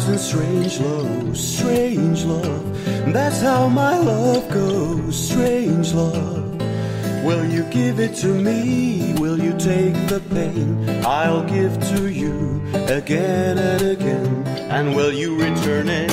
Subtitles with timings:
[0.00, 3.12] highs and strange lows, strange love.
[3.12, 6.38] That's how my love goes, strange love.
[7.24, 9.14] Will you give it to me?
[9.18, 14.46] Will you take the pain I'll give to you again and again?
[14.70, 16.10] And will you return it?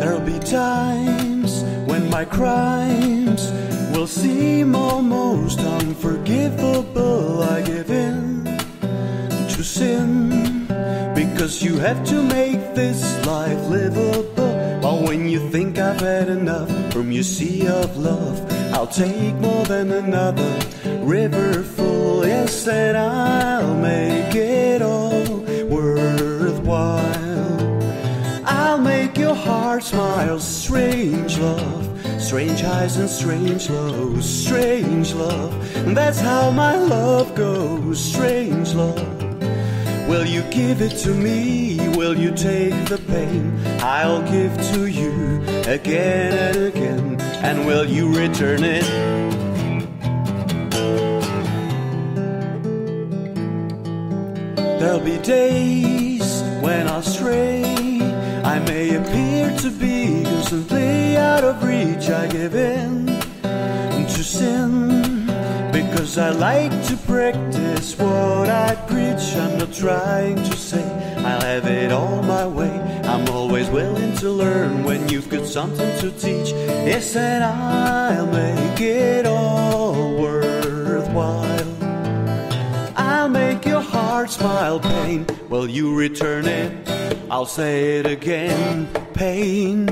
[0.00, 3.52] There'll be times when my crimes
[3.92, 7.42] will seem almost unforgivable.
[7.42, 7.83] I in
[9.74, 10.68] sin
[11.16, 14.22] because you have to make this life livable.
[14.80, 18.38] But when you think I've had enough from your sea of love,
[18.72, 20.50] I'll take more than another
[21.02, 22.24] river full.
[22.24, 25.38] Yes, and I'll make it all
[25.76, 27.12] worthwhile.
[28.46, 31.82] I'll make your heart smile, strange love.
[32.22, 35.52] Strange highs and strange lows, strange love.
[35.94, 39.23] That's how my love goes, strange love.
[40.08, 41.78] Will you give it to me?
[41.96, 47.20] Will you take the pain I'll give to you again and again?
[47.42, 48.84] And will you return it?
[54.78, 57.62] There'll be days when I'll stray.
[58.44, 62.10] I may appear to be constantly out of reach.
[62.10, 63.06] I give in
[64.14, 65.23] to sin
[66.04, 69.34] because I like to practice what I preach.
[69.36, 70.84] I'm not trying to say
[71.24, 72.78] I'll have it all my way.
[73.04, 76.50] I'm always willing to learn when you've got something to teach.
[76.84, 81.72] Yes, and I'll make it all worthwhile.
[82.96, 85.26] I'll make your heart smile, pain.
[85.48, 86.86] Will you return it?
[87.30, 89.88] I'll say it again, pain.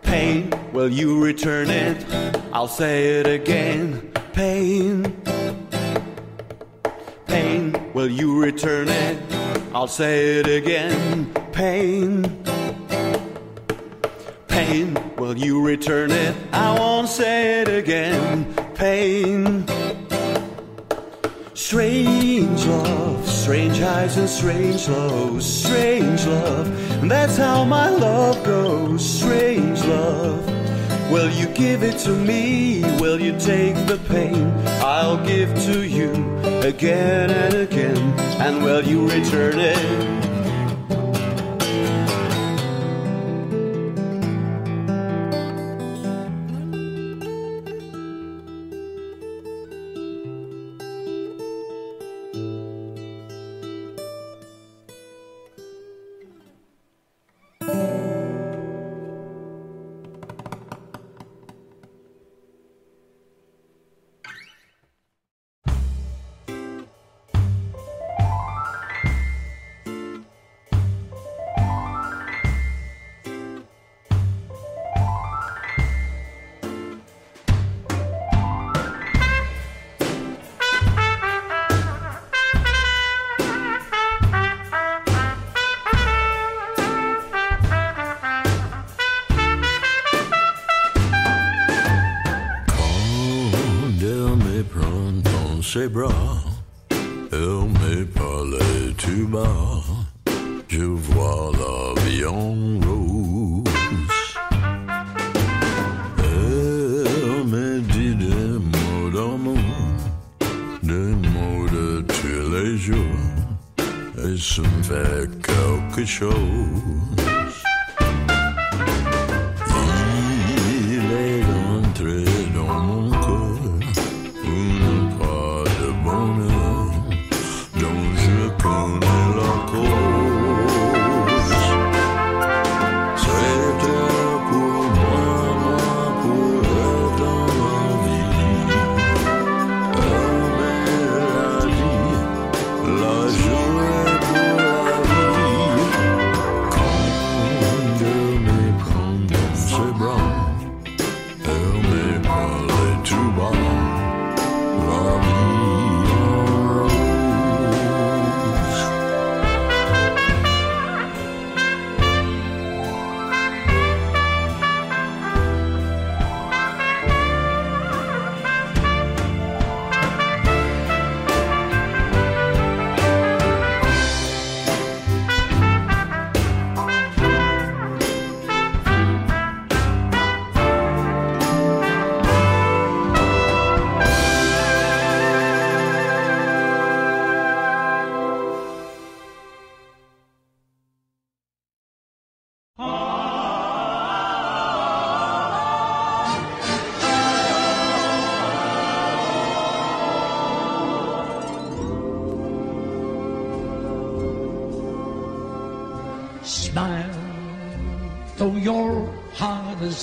[0.00, 2.41] Pain, will you return it?
[2.52, 5.16] I'll say it again, pain.
[7.26, 9.16] Pain, will you return it?
[9.74, 12.44] I'll say it again, pain.
[14.48, 16.36] Pain, will you return it?
[16.52, 19.64] I won't say it again, pain.
[21.54, 27.08] Strange love, strange highs and strange lows, strange love.
[27.08, 30.51] That's how my love goes, strange love.
[31.12, 32.80] Will you give it to me?
[32.98, 34.50] Will you take the pain
[34.80, 36.10] I'll give to you
[36.62, 37.98] again and again?
[38.40, 40.21] And will you return it?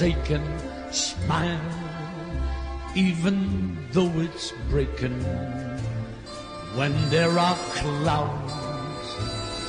[0.02, 0.48] Aching,
[0.92, 1.60] smile.
[2.96, 5.20] Even though it's breaking.
[6.76, 8.54] When there are clouds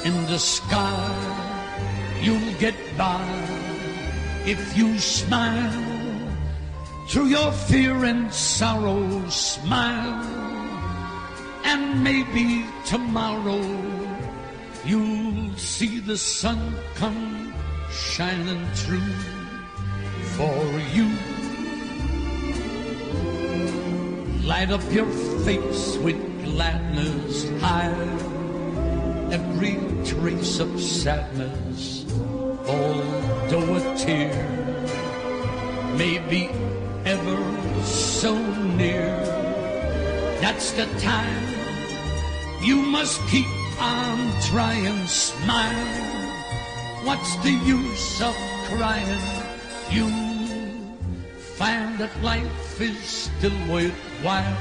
[0.05, 3.25] in the sky, you'll get by
[4.47, 5.87] if you smile.
[7.09, 10.25] Through your fear and sorrow, smile.
[11.65, 13.63] And maybe tomorrow
[14.85, 17.53] you'll see the sun come
[17.91, 19.40] shining through
[20.41, 21.09] for you.
[24.51, 25.11] Light up your
[25.45, 28.21] face with gladness, hide
[29.37, 29.77] every
[30.11, 32.07] trace of sadness,
[32.67, 34.33] although a tear
[36.01, 36.49] may be
[37.05, 37.41] ever
[37.85, 38.33] so
[38.81, 39.13] near.
[40.41, 41.45] That's the time
[42.63, 44.17] you must keep on
[44.49, 46.01] trying, smile.
[47.05, 48.35] What's the use of
[48.73, 49.25] crying?
[49.91, 50.30] You
[51.61, 54.57] find that life is still worthwhile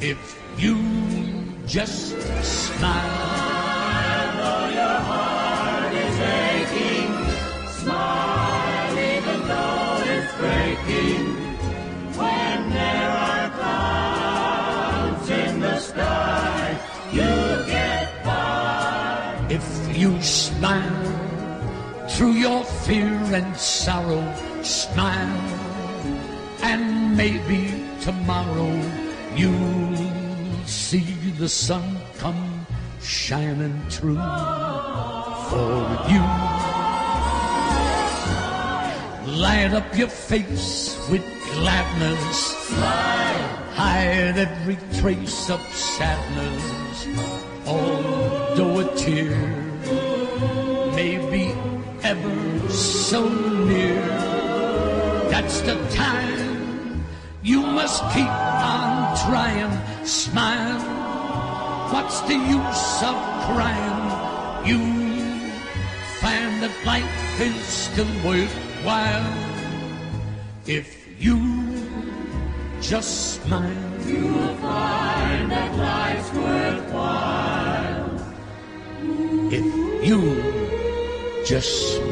[0.00, 0.18] if
[0.58, 0.76] you
[1.68, 3.18] just smile.
[4.42, 7.14] Though your heart is aching,
[7.78, 11.26] smile even though it's breaking.
[12.18, 16.76] When there are clouds in the sky,
[17.12, 17.32] you
[17.70, 19.46] get by.
[19.48, 19.66] If
[19.96, 21.06] you smile
[22.08, 24.26] through your fear and sorrow,
[24.64, 25.40] smile,
[26.62, 28.72] and maybe tomorrow
[29.34, 32.66] you'll see the sun come
[33.00, 34.22] shining through
[35.48, 36.22] for you.
[39.40, 41.24] Light up your face with
[41.54, 42.54] gladness.
[43.74, 47.06] Hide every trace of sadness.
[47.66, 49.36] Although a tear
[50.94, 51.54] may be
[52.02, 53.28] ever so
[53.64, 54.31] near,
[55.32, 57.02] that's the time
[57.42, 59.72] you must keep on trying.
[60.04, 60.78] Smile.
[61.90, 63.16] What's the use of
[63.48, 64.00] crying?
[64.68, 64.80] You
[66.20, 69.32] find that life is still worthwhile
[70.66, 70.86] if
[71.18, 71.38] you
[72.82, 73.90] just smile.
[74.04, 78.20] You'll find that life's worthwhile.
[79.50, 79.64] If
[80.06, 80.20] you
[81.46, 82.11] just smile.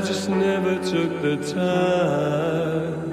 [0.00, 3.04] just never took the time.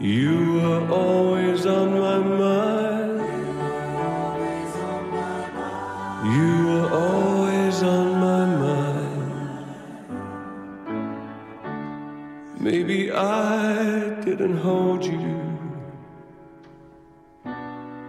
[0.00, 3.20] You were always on my mind.
[6.34, 9.66] You were always on my mind.
[12.58, 15.40] Maybe I didn't hold you.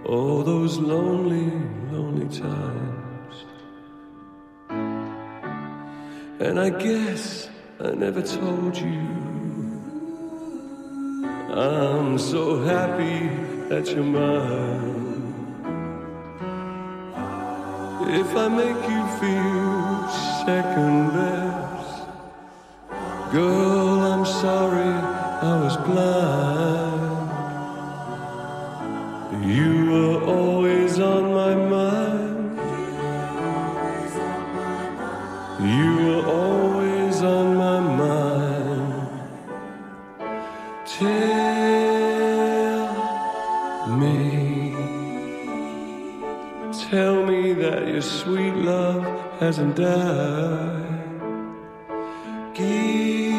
[0.05, 1.51] All those lonely,
[1.91, 2.84] lonely times.
[6.45, 7.49] And I guess
[7.79, 9.01] I never told you.
[11.51, 13.29] I'm so happy
[13.69, 15.33] that you're mine.
[18.21, 20.07] If I make you feel
[20.45, 21.97] second best,
[23.33, 24.93] girl, I'm sorry
[25.51, 27.25] I was blind.
[29.51, 30.54] You were always
[36.15, 39.09] You were always on my mind.
[40.85, 41.07] Tell
[43.97, 44.71] me,
[46.89, 49.03] tell me that your sweet love
[49.41, 50.83] hasn't died.
[52.53, 53.35] Give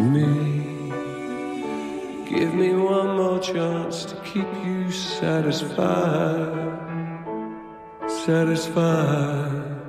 [0.00, 0.90] me,
[2.28, 6.50] give me one more chance to keep you satisfied,
[8.08, 9.79] satisfied.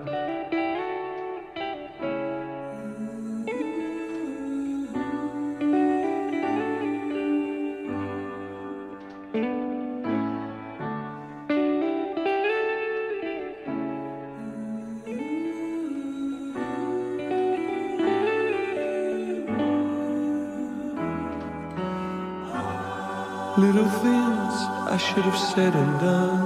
[25.37, 26.40] said and done.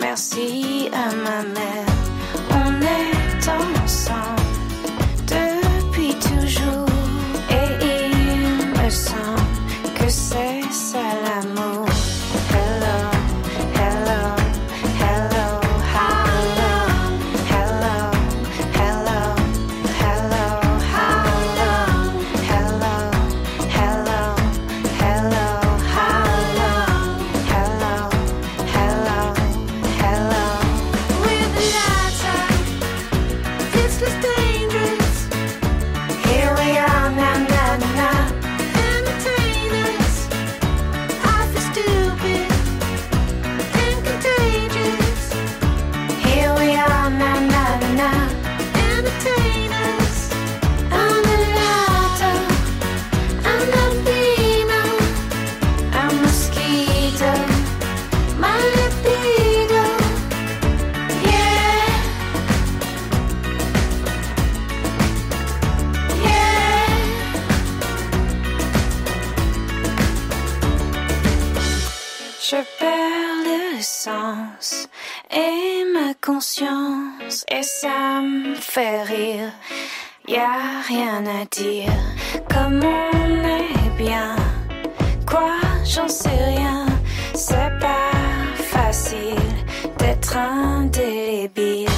[0.00, 1.91] Merci à ma mère.
[78.74, 79.52] fait rire.
[80.26, 81.92] Y a rien à dire,
[82.48, 84.34] comme on est bien.
[85.26, 86.86] Quoi, j'en sais rien,
[87.34, 88.16] c'est pas
[88.56, 89.52] facile
[89.98, 91.91] d'être un débile.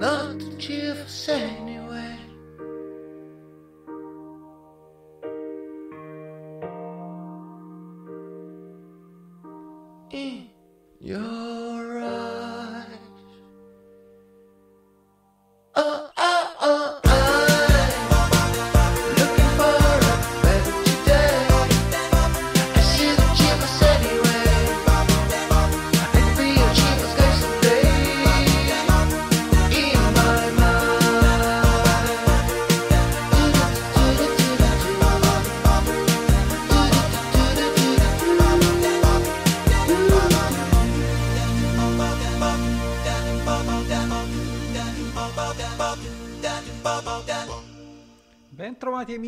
[0.00, 1.79] not the cheer for Samuel.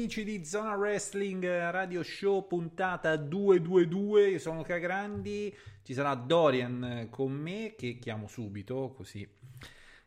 [0.02, 7.30] Amici di Zona Wrestling Radio Show puntata 222, io sono Cagrandi, ci sarà Dorian con
[7.30, 9.24] me che chiamo subito così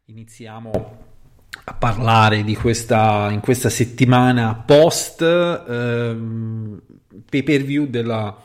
[0.04, 0.72] iniziamo
[1.64, 6.82] a parlare di questa, in questa settimana post ehm,
[7.30, 8.38] pay per view della,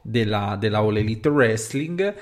[0.00, 2.14] della, della All Elite Wrestling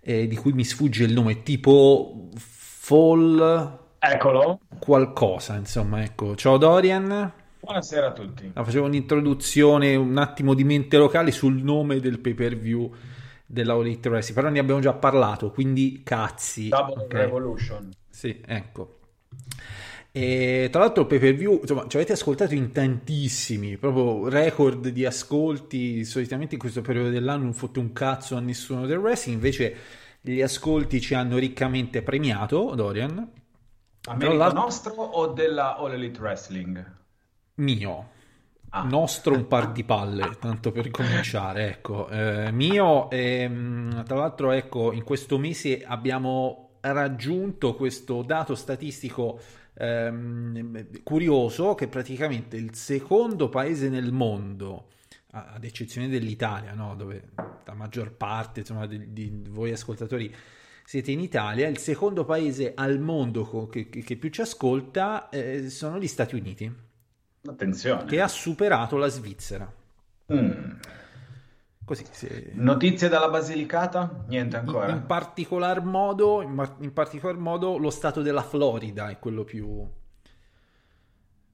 [0.00, 4.58] eh, di cui mi sfugge il nome tipo Fall Eccolo.
[4.80, 7.38] qualcosa insomma ecco ciao Dorian
[7.70, 8.50] Buonasera a tutti.
[8.52, 12.92] Facevo un'introduzione un attimo di mente locale sul nome del pay per view
[13.46, 17.12] della All Elite Wrestling però ne abbiamo già parlato quindi cazzi Double ok?
[17.12, 17.88] Revolution.
[18.08, 18.98] Sì, ecco.
[20.10, 24.88] E tra l'altro il pay per view, insomma, ci avete ascoltato in tantissimi, proprio record
[24.88, 26.04] di ascolti.
[26.04, 29.76] Solitamente in questo periodo dell'anno non fotte un cazzo a nessuno del wrestling, invece
[30.20, 33.30] gli ascolti ci hanno riccamente premiato, Dorian.
[34.08, 36.98] A merito nostro o della All Elite Wrestling?
[37.60, 38.18] Mio.
[38.70, 38.84] Ah.
[38.84, 42.08] Nostro un par di palle, tanto per cominciare, ecco.
[42.08, 49.40] Eh, mio, ehm, tra l'altro, ecco, in questo mese abbiamo raggiunto questo dato statistico
[49.74, 54.86] ehm, curioso che praticamente il secondo paese nel mondo,
[55.32, 56.94] ad eccezione dell'Italia, no?
[56.94, 57.30] dove
[57.64, 60.32] la maggior parte insomma, di, di voi ascoltatori
[60.84, 65.98] siete in Italia, il secondo paese al mondo che- che più ci ascolta eh, sono
[65.98, 66.88] gli Stati Uniti
[67.46, 68.04] Attenzione.
[68.04, 69.70] che ha superato la Svizzera.
[70.32, 70.72] Mm.
[71.84, 74.24] Così, se- Notizie dalla Basilicata?
[74.28, 74.90] Niente in, ancora.
[74.90, 79.66] in particolar modo, in, in particolar modo, lo stato della Florida è quello più.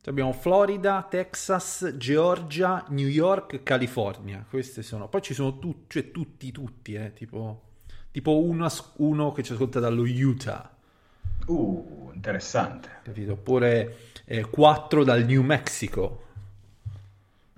[0.01, 4.45] Cioè abbiamo Florida, Texas, Georgia, New York, California.
[4.49, 5.09] Queste sono.
[5.09, 7.63] Poi ci sono tu- cioè, tutti, tutti, eh, tipo,
[8.11, 10.76] tipo uno, uno che ci ascolta dallo Utah,
[11.47, 12.89] Uh, interessante.
[13.03, 13.33] capito?
[13.33, 16.25] Oppure eh, quattro dal New Mexico.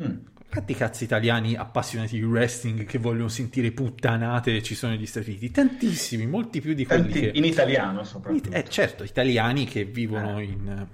[0.02, 0.16] Mm.
[0.50, 5.50] Quanti cazzi italiani appassionati di wrestling che vogliono sentire puttanate ci sono negli Stati Uniti?
[5.50, 7.30] Tantissimi, molti più di quelli Tanti- che...
[7.34, 8.50] In italiano soprattutto.
[8.50, 10.86] Eh, certo, italiani che vivono in...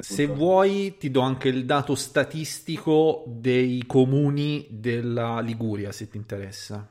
[0.00, 6.88] se- vuoi ti do anche il dato statistico dei comuni della Liguria, se ti interessa.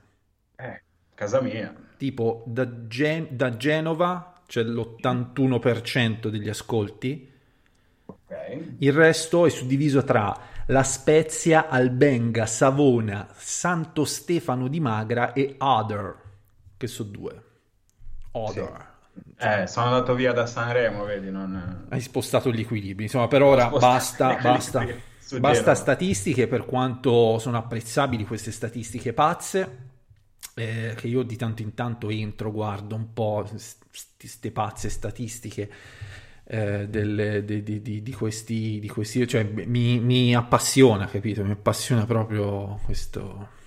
[0.57, 0.81] Eh,
[1.15, 1.75] casa mia.
[1.97, 7.29] Tipo da, Gen- da Genova c'è l'81% degli ascolti.
[8.07, 8.31] Ok.
[8.79, 16.15] Il resto è suddiviso tra La Spezia, Albenga, Savona, Santo Stefano di Magra e Other,
[16.77, 17.43] che sono due.
[18.33, 18.90] Other.
[19.37, 21.85] Eh, sono andato via da Sanremo, vedi, non...
[21.89, 24.85] Hai spostato gli equilibri, insomma, per ora basta, basta,
[25.39, 29.77] basta statistiche, per quanto sono apprezzabili queste statistiche pazze,
[30.53, 33.47] eh, che io di tanto in tanto entro, guardo un po'
[34.17, 35.69] queste pazze statistiche
[36.45, 41.43] eh, delle- di, di- di- questi, di questi, cioè mi, mi appassiona, capito?
[41.43, 43.59] Mi appassiona proprio questo...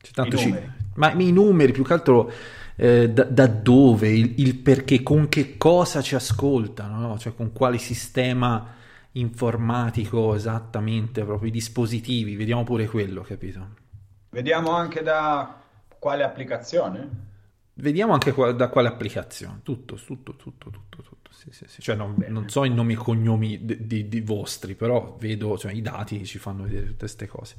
[0.00, 0.54] C'è tanto I ci-.
[0.96, 2.30] Ma i numeri più che altro
[2.76, 7.18] eh, da, da dove, il, il perché, con che cosa ci ascoltano, no?
[7.18, 8.72] Cioè con quale sistema
[9.12, 13.82] informatico esattamente, proprio i dispositivi, vediamo pure quello, capito?
[14.30, 15.62] Vediamo anche da
[15.98, 17.32] quale applicazione?
[17.76, 19.60] Vediamo anche qua- da quale applicazione.
[19.62, 21.30] Tutto, tutto, tutto, tutto, tutto.
[21.32, 21.82] Sì, sì, sì.
[21.82, 25.72] Cioè, non, non so i nomi e cognomi di, di- di vostri, però vedo, cioè,
[25.72, 27.56] i dati ci fanno vedere tutte queste cose.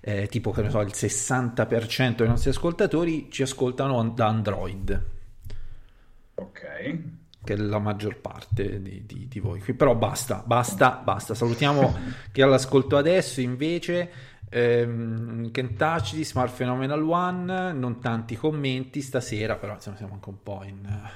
[0.00, 5.02] Eh, tipo, che ne so, il 60% dei nostri ascoltatori ci ascoltano da Android,
[6.36, 6.98] Ok.
[7.44, 9.60] che è la maggior parte di, di- di voi.
[9.60, 11.34] Qui- Però basta, basta, basta.
[11.34, 11.94] Salutiamo
[12.32, 14.10] chi ha l'ascolto adesso, invece.
[14.48, 20.42] Ehm, Kentucky di Smart Phenomenal One, non tanti commenti stasera, però insomma siamo anche un
[20.42, 21.10] po' in, eh,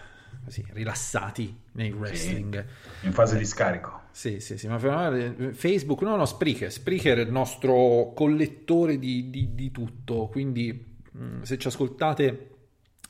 [0.45, 2.65] così, rilassati nei wrestling.
[3.03, 4.03] In fase di scarico.
[4.11, 4.79] Sì, sì, sì, ma.
[4.79, 11.43] Facebook, no, no, Spreaker, Spreaker è il nostro collettore di, di- di tutto, quindi mh,
[11.43, 12.51] se ci ascoltate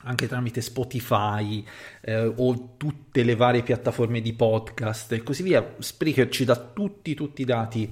[0.05, 1.63] anche tramite Spotify
[2.01, 7.13] eh, o tutte le varie piattaforme di podcast e così via, Spreaker ci dà tutti,
[7.13, 7.91] tutti i dati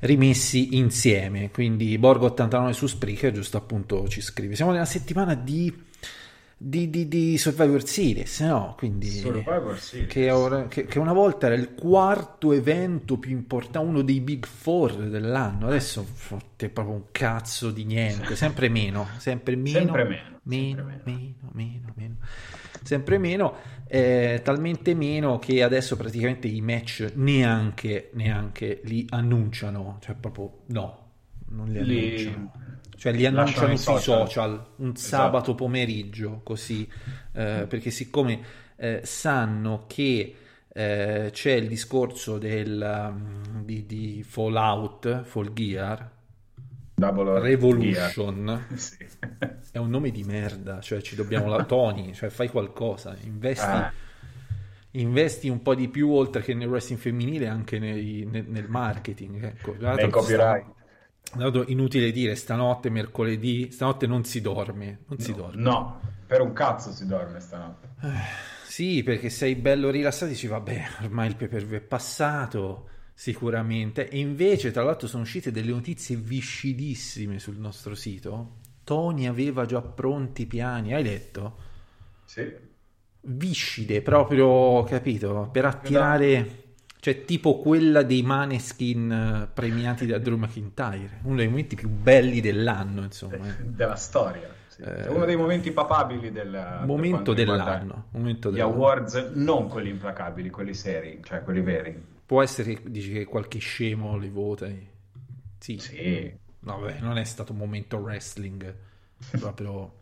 [0.00, 4.54] rimessi insieme, quindi Borgo89 su Spreaker, giusto appunto ci scrive.
[4.54, 5.72] Siamo nella settimana di
[6.58, 8.74] di, di, di Survivor Series, no?
[8.78, 10.10] Quindi, Survivor Series.
[10.10, 14.46] Che, ora- che- che una volta era il quarto evento più importante, uno dei big
[14.46, 20.40] four dell'anno, adesso fotte proprio un cazzo di niente, sempre meno, sempre meno, Sempre meno,
[20.44, 22.16] meno, sempre meno, meno, meno,
[22.82, 23.54] sempre meno,
[23.88, 31.10] eh, talmente meno che adesso praticamente i match neanche, neanche li annunciano, cioè proprio no,
[31.50, 32.52] non li Li- annunciano.
[32.96, 34.00] Cioè li annunciano sui social.
[34.28, 35.22] social un Esatto.
[35.22, 36.88] sabato pomeriggio, così,
[37.32, 38.40] eh, perché siccome
[38.76, 40.34] eh, sanno che
[40.68, 46.10] eh, c'è il discorso del, um, di, di Fallout, Fall Gear,
[46.94, 48.66] Double Revolution, Gear.
[48.78, 49.06] Sì.
[49.72, 53.92] è un nome di merda, cioè ci dobbiamo la Tony, cioè fai qualcosa, investi, Ah.
[54.92, 59.42] investi un po' di più oltre che nel wrestling femminile anche nei- nel, nel marketing.
[59.44, 59.74] Ecco.
[59.78, 60.74] Nei copyright.
[61.34, 65.60] L'altro inutile dire, stanotte, mercoledì, stanotte non si dorme, non si dorme.
[65.60, 67.88] No, per un cazzo si dorme stanotte.
[68.66, 74.08] Sì, perché sei bello rilassato e dici, vabbè, ormai il pay è passato, sicuramente.
[74.08, 78.58] E invece, tra l'altro, sono uscite delle notizie viscidissime sul nostro sito.
[78.84, 81.58] Tony aveva già pronti i piani, hai letto?
[82.24, 82.50] Sì.
[83.20, 85.48] Viscide, proprio, capito?
[85.50, 86.64] Per attirare...
[86.98, 91.20] Cioè, tipo quella dei Maneskin eh, premiati da Drew McIntyre.
[91.22, 93.46] Uno dei momenti più belli dell'anno, insomma.
[93.48, 93.62] eh.
[93.64, 94.48] Della storia.
[94.66, 94.82] sì.
[94.82, 98.06] Eh, È uno dei momenti papabili del Momento dell'anno.
[98.10, 98.72] Momento Gli dell'anno.
[98.74, 102.14] awards, non quelli implacabili, quelli seri, cioè quelli veri.
[102.26, 104.66] Può essere che dici che qualche scemo li vota.
[105.58, 105.78] Sì.
[105.78, 106.34] Sì.
[106.60, 108.74] No, vabbè, non è stato un momento wrestling
[109.38, 109.92] proprio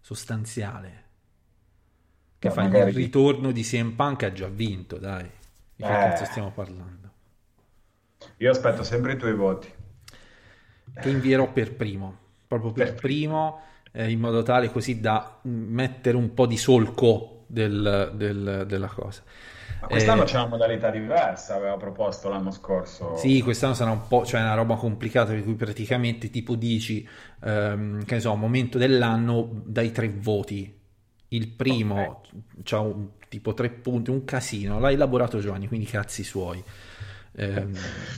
[0.00, 1.00] sostanziale.
[2.38, 5.28] Che No, fa il magari- ritorno di CM Punk ha già vinto, dai.
[5.82, 5.98] Di che Eh.
[5.98, 7.10] cazzo stiamo parlando?
[8.40, 9.72] Io aspetto sempre i tuoi voti.
[10.98, 12.16] Che invierò per primo,
[12.46, 13.60] proprio per Per primo,
[13.92, 19.22] eh, in modo tale così da mettere un po' di solco del- del- della cosa.
[19.80, 23.06] Ma quest'anno Eh, c'è una modalità diversa, aveva proposto l'anno scorso.
[23.14, 27.06] Sì, quest'anno sarà un po', cioè una roba complicata per cui praticamente tipo dici,
[27.42, 30.80] ehm, che ne so, momento dell'anno dai tre voti.
[31.32, 32.22] Il primo
[32.62, 36.62] c'ha un, tipo tre punti, un casino, l'ha elaborato Giovanni, quindi cazzi suoi.
[37.34, 37.72] Ehm,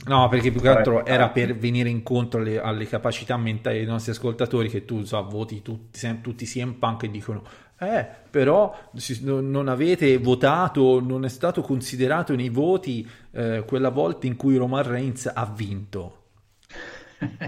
[0.07, 4.11] no, perché più che altro era per venire incontro alle, alle capacità mentali dei nostri
[4.11, 7.43] ascoltatori che tu so, voti tutti, sem- tutti CM Punk e dicono
[7.77, 13.89] eh, però si- non non avete votato, non è stato considerato nei voti eh, quella
[13.89, 16.23] volta in cui Roman Reigns ha vinto.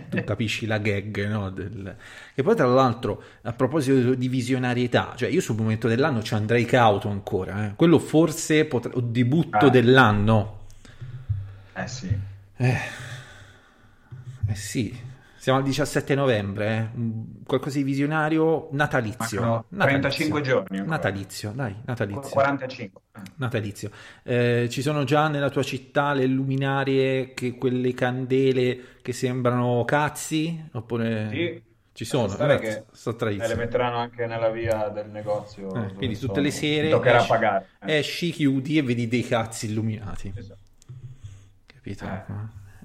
[0.09, 1.49] Tu capisci la gag, no?
[1.49, 1.95] Del...
[2.33, 6.65] E poi, tra l'altro, a proposito di visionarietà, cioè io sul momento dell'anno ci andrei
[6.65, 7.65] cauto ancora.
[7.67, 7.73] eh.
[7.75, 8.93] Quello forse potre...
[8.95, 9.69] o debutto Ah.
[9.69, 10.65] dell'anno.
[11.73, 12.17] Eh sì.
[12.57, 12.77] Eh,
[14.49, 14.97] eh sì,
[15.47, 17.43] siamo al 17 novembre, eh.
[17.45, 19.39] Qualcosa di visionario natalizio.
[19.39, 19.99] Mancano natalizio.
[20.01, 20.95] 35 giorni ancora.
[20.97, 22.29] Natalizio, dai, natalizio.
[22.31, 23.01] 45.
[23.15, 23.19] Eh.
[23.35, 23.91] Natalizio.
[24.23, 30.67] Eh, ci sono già nella tua città le luminarie, che, quelle candele che sembrano cazzi?
[30.73, 31.63] Oppure Sì.
[31.93, 32.27] ci sono?
[32.27, 33.47] Stare Eh, che sto eh, tradizio.
[33.47, 35.73] le metteranno anche nella via del negozio.
[35.81, 36.27] Eh, quindi sono.
[36.27, 37.67] tutte le sere toccherà esci, pagare.
[37.85, 37.95] eh.
[37.99, 40.29] esci, chiudi e vedi dei cazzi illuminati.
[40.35, 40.59] Esatto.
[41.65, 42.05] Capito?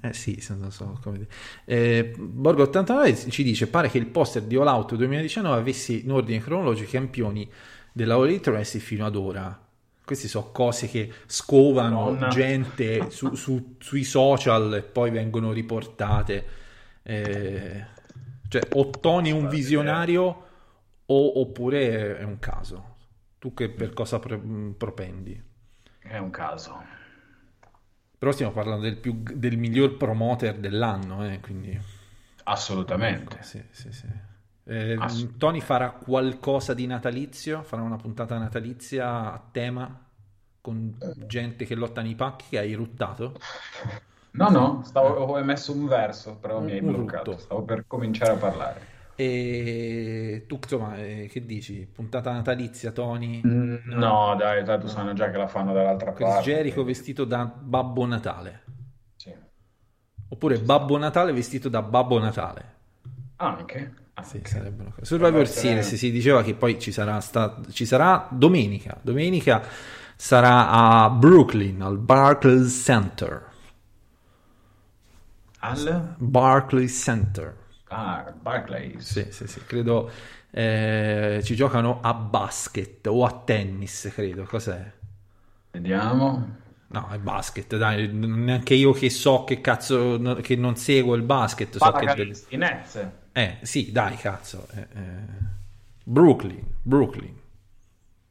[0.05, 0.13] Eh.
[0.13, 1.29] Sì, se non so come dire.
[1.63, 6.11] Eh, Borgo 89 ci dice: Pare che il poster di All Out 2019 avesse in
[6.11, 7.49] ordine cronologico i campioni
[7.91, 9.57] della All Elite Wrestling fino ad ora.
[10.05, 12.27] Queste sono cose che scovano Madonna.
[12.27, 16.45] gente su- su- sui social e poi vengono riportate.
[17.01, 17.85] Eh,
[18.49, 20.43] cioè, o Tony è un visionario
[21.05, 22.95] o- oppure è un caso.
[23.39, 24.41] Tu che per cosa pro-
[24.77, 25.41] propendi?
[25.99, 26.83] È un caso.
[28.23, 31.77] Però stiamo parlando del, più, del miglior promoter dell'anno, eh, quindi
[32.45, 33.43] Assolutamente.
[33.43, 34.07] sì, sì, sì.
[34.63, 34.97] Eh,
[35.37, 37.63] Tony farà qualcosa di natalizio?
[37.63, 39.99] Farà una puntata natalizia a tema
[40.61, 40.95] con
[41.27, 43.41] gente che lotta nei pacchi che hai ruttato?
[44.31, 47.31] No, no, stavo, ho messo un verso, però mi hai Un bloccato.
[47.31, 47.41] rutto.
[47.41, 48.92] Stavo per cominciare a parlare.
[49.15, 51.87] E tu, insomma, eh, che dici?
[51.91, 53.41] Puntata natalizia, Tony?
[53.45, 56.49] Mm, No, dai, tanto sanno già che la fanno dall'altra Chris parte.
[56.51, 58.63] Jericho vestito da Babbo Natale.
[59.15, 59.31] Sì.
[60.29, 62.71] Oppure Babbo Natale vestito da Babbo Natale.
[63.37, 63.93] Anche.
[64.23, 65.05] Sì, sarebbe una cosa.
[65.05, 68.97] Survivor essere- Series si diceva che poi ci sarà, sta- ci sarà domenica.
[69.01, 69.61] Domenica
[70.15, 73.51] sarà a Brooklyn, al Barclays Center.
[75.59, 76.15] Al?
[76.17, 77.55] Barclays Center.
[77.93, 79.01] Ah, Barclays.
[79.03, 80.09] Sì, sì, sì, credo
[80.55, 84.43] eh, ci giocano a basket o a tennis, credo.
[84.43, 84.91] Cos'è?
[85.71, 86.61] Vediamo.
[86.87, 91.75] No, è basket, dai, neanche io che so che cazzo, che non seguo il basket,
[91.77, 92.05] so che...
[92.05, 93.07] Pallacanestro, Nets.
[93.31, 94.67] Eh, sì, dai, cazzo.
[94.75, 95.51] eh, eh.
[96.03, 97.35] Brooklyn, Brooklyn.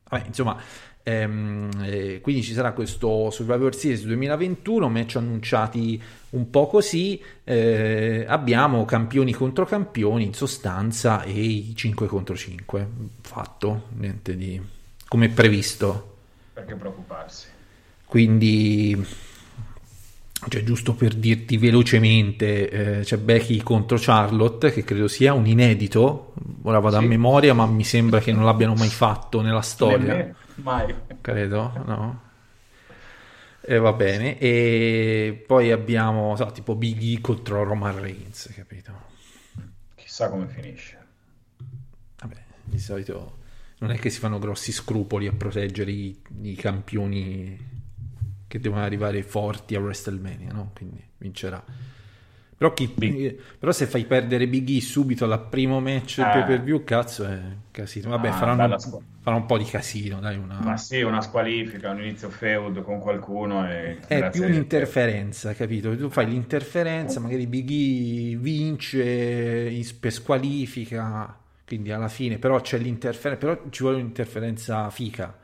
[0.08, 0.56] Vabbè, insomma,
[1.02, 7.20] ehm, eh, quindi ci sarà questo Survivor Series 2021, match annunciati un po' così.
[7.44, 12.86] eh, abbiamo campioni contro campioni, in sostanza, e i 5 contro 5.
[13.20, 14.60] Fatto, niente di...
[15.08, 16.16] come previsto.
[16.52, 17.46] Perché preoccuparsi?
[18.04, 19.04] Quindi,
[20.48, 26.34] cioè, giusto per dirti velocemente, eh, c'è Becky contro Charlotte, che credo sia un inedito.
[26.62, 27.06] Ora vado a Sì.
[27.06, 29.98] memoria, ma mi sembra che non l'abbiano mai fatto nella storia.
[30.14, 30.94] Nemmeno- Mai.
[31.20, 32.30] Credo, no?
[33.60, 34.38] E va bene.
[34.38, 39.10] E poi abbiamo, so, tipo Big E contro Roman Reigns, capito?
[39.94, 40.98] Chissà come finisce.
[42.18, 43.38] Vabbè, di solito
[43.78, 47.70] non è che si fanno grossi scrupoli a proteggere i, i campioni
[48.46, 50.72] che devono arrivare forti a WrestleMania, no?
[50.74, 51.64] Quindi vincerà.
[52.62, 56.22] Però, chi- eh, però se fai perdere Big E subito al primo match Eh.
[56.22, 57.40] pay per view, cazzo, è
[57.72, 58.10] casino.
[58.10, 60.60] Vabbè, Ah, faranno, squa- faranno un po' di casino, dai, una...
[60.62, 63.98] Ma sì, una squalifica, un inizio feud con qualcuno e...
[64.06, 65.96] È grazie più un'interferenza, capito?
[65.96, 69.02] Tu fai l'interferenza, magari Big E vince
[69.68, 75.36] in- per squalifica, quindi alla fine, però c'è l'interferenza, però ci vuole un'interferenza fica.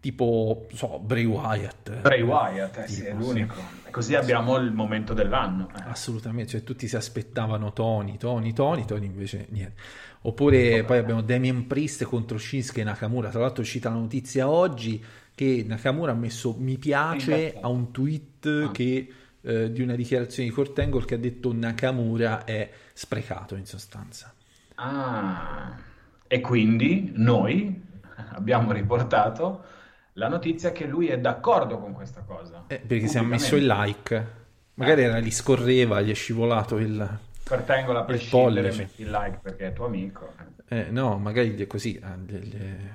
[0.00, 2.00] Tipo, so, Bray Wyatt.
[2.00, 3.16] Bray Wyatt, eh, sì, Tipo, è sì.
[3.18, 3.54] l'unico.
[3.84, 5.68] E così abbiamo il momento dell'anno.
[5.76, 5.82] eh.
[5.88, 9.74] Assolutamente, cioè tutti si aspettavano Tony, Tony, Tony, Tony invece niente.
[10.22, 13.28] Oppure poi abbiamo Damien Priest contro Shinsuke Nakamura.
[13.30, 15.02] Tra l'altro è uscita la notizia oggi
[15.34, 20.54] che Nakamura ha messo mi piace a un tweet che, eh, di una dichiarazione di
[20.54, 24.32] Kurt Angle che ha detto Nakamura è sprecato in sostanza.
[24.76, 25.76] Ah,
[26.26, 27.82] e quindi noi
[28.32, 29.64] abbiamo riportato
[30.14, 32.64] la notizia che lui è d'accordo con questa cosa.
[32.66, 34.38] Eh, perché si è messo il like.
[34.74, 37.18] Magari era lì scorreva, gli è scivolato il...
[37.42, 38.82] Per Tangle a il prescindere pollice.
[38.82, 40.32] metti il like perché è tuo amico.
[40.68, 41.96] Eh, no, magari gli è così.
[41.96, 42.88] eh, gli- gli-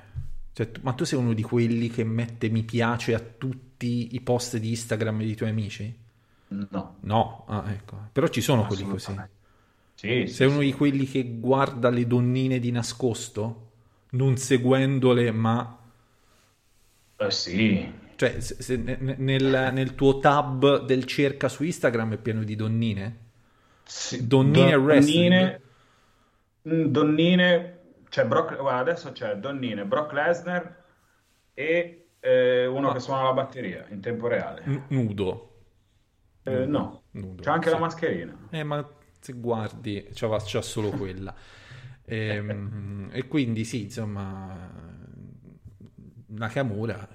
[0.54, 4.22] cioè, tu- ma tu sei uno di quelli che mette mi piace a tutti i
[4.22, 5.94] post di Instagram dei tuoi amici?
[6.48, 6.96] No.
[7.02, 7.98] No, ah, ecco.
[8.14, 9.14] Però ci sono quelli così.
[9.96, 13.72] Sì, Sei uno di quelli che guarda le donnine di nascosto,
[14.12, 15.80] non seguendole, ma...
[17.18, 17.92] Eh sì.
[18.16, 22.44] Cioè, se- se ne- ne- nel, nel tuo tab del cerca su Instagram è pieno
[22.44, 23.20] di donnine?
[23.88, 25.38] Sì, Donnine e wrestling?
[25.38, 25.62] Donnine,
[26.68, 30.84] mm, Donnine, c'è Brock, guarda, adesso c'è Donnine, Brock Lesnar
[31.54, 34.64] e eh, uno che suona la batteria in tempo reale.
[34.68, 35.30] N- nudo.
[36.46, 37.76] Eh, no, Nudo, c'è anche sì.
[37.76, 38.38] la mascherina.
[38.50, 38.88] Eh, ma
[39.20, 41.34] se guardi, c'ha, c'ha solo quella.
[42.08, 44.95] Ehm, e quindi sì, insomma,
[46.28, 47.08] Nakamura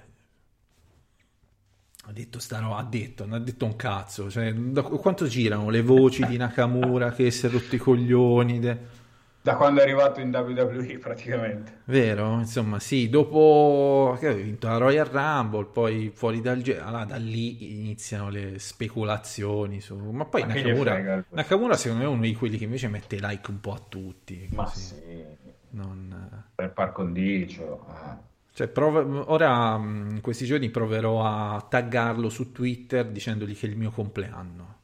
[2.05, 4.29] ha detto sta ha detto, non ha detto un cazzo.
[4.29, 8.59] Cioè, da- quanto girano le voci di Nakamura che si è rotto i coglioni?
[8.59, 8.99] de-
[9.43, 11.81] Da quando è arrivato in WWE praticamente.
[11.85, 12.37] Vero?
[12.39, 17.79] Insomma, sì, dopo che ha vinto la Royal Rumble, poi fuori dal allora, da lì
[17.79, 19.95] iniziano le speculazioni su...
[19.97, 21.25] Ma poi Ma Nakamura, frega?
[21.29, 24.47] Nakamura secondo me è uno di quelli che invece mette like un po' a tutti.
[24.53, 24.79] Ma così.
[24.85, 25.23] sì,
[25.71, 26.43] Non...
[26.55, 27.85] per par condicio.
[27.87, 28.29] ah.
[28.53, 33.69] Cioè, prov- ora mh, in questi giorni proverò a taggarlo su Twitter dicendogli che è
[33.69, 34.79] il mio compleanno.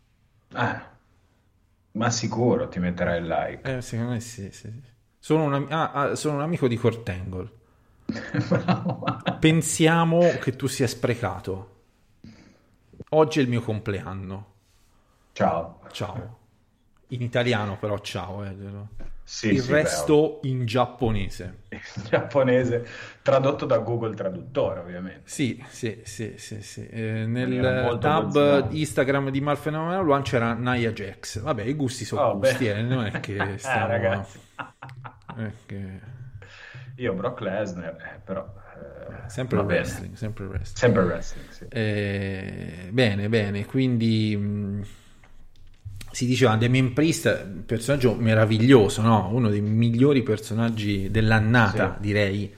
[0.55, 0.79] Eh,
[1.91, 3.77] ma sicuro ti metterai il like.
[3.77, 4.71] Eh, secondo me sì, sì.
[5.19, 7.51] Sono un, ami- ah, ah, sono un amico di Cortangle.
[9.39, 11.75] Pensiamo che tu sia sprecato.
[13.09, 14.53] Oggi è il mio compleanno.
[15.33, 15.81] Ciao.
[15.91, 16.37] Ciao.
[17.09, 18.55] In italiano però ciao, eh.
[19.29, 21.55] Sì, il sì, resto in giapponese.
[21.69, 22.85] beh, in giapponese
[23.21, 25.29] tradotto da Google Traduttore, ovviamente.
[25.29, 26.87] Sì, sì, sì, sì, sì.
[26.87, 28.69] Eh, nel tab.
[28.71, 31.41] Instagram di Malfenomeno One c'era Nia Jax.
[31.41, 32.77] Vabbè, i gusti sono Oh, gusti, beh.
[32.77, 33.87] eh, non è che Eh, stiamo...
[33.87, 34.39] ragazzi.
[35.37, 35.99] eh, che-
[36.97, 38.43] Io Brock Lesnar, eh, però...
[38.75, 40.77] eh, Sempre wrestling, sempre wrestling.
[40.77, 41.65] Sempre wrestling, sì.
[41.69, 44.85] Eh, bene, bene, quindi mh,
[46.17, 49.29] si diceva Damien Priest, personaggio meraviglioso, no?
[49.31, 52.01] uno dei migliori personaggi dell'annata, Sì.
[52.01, 52.51] direi,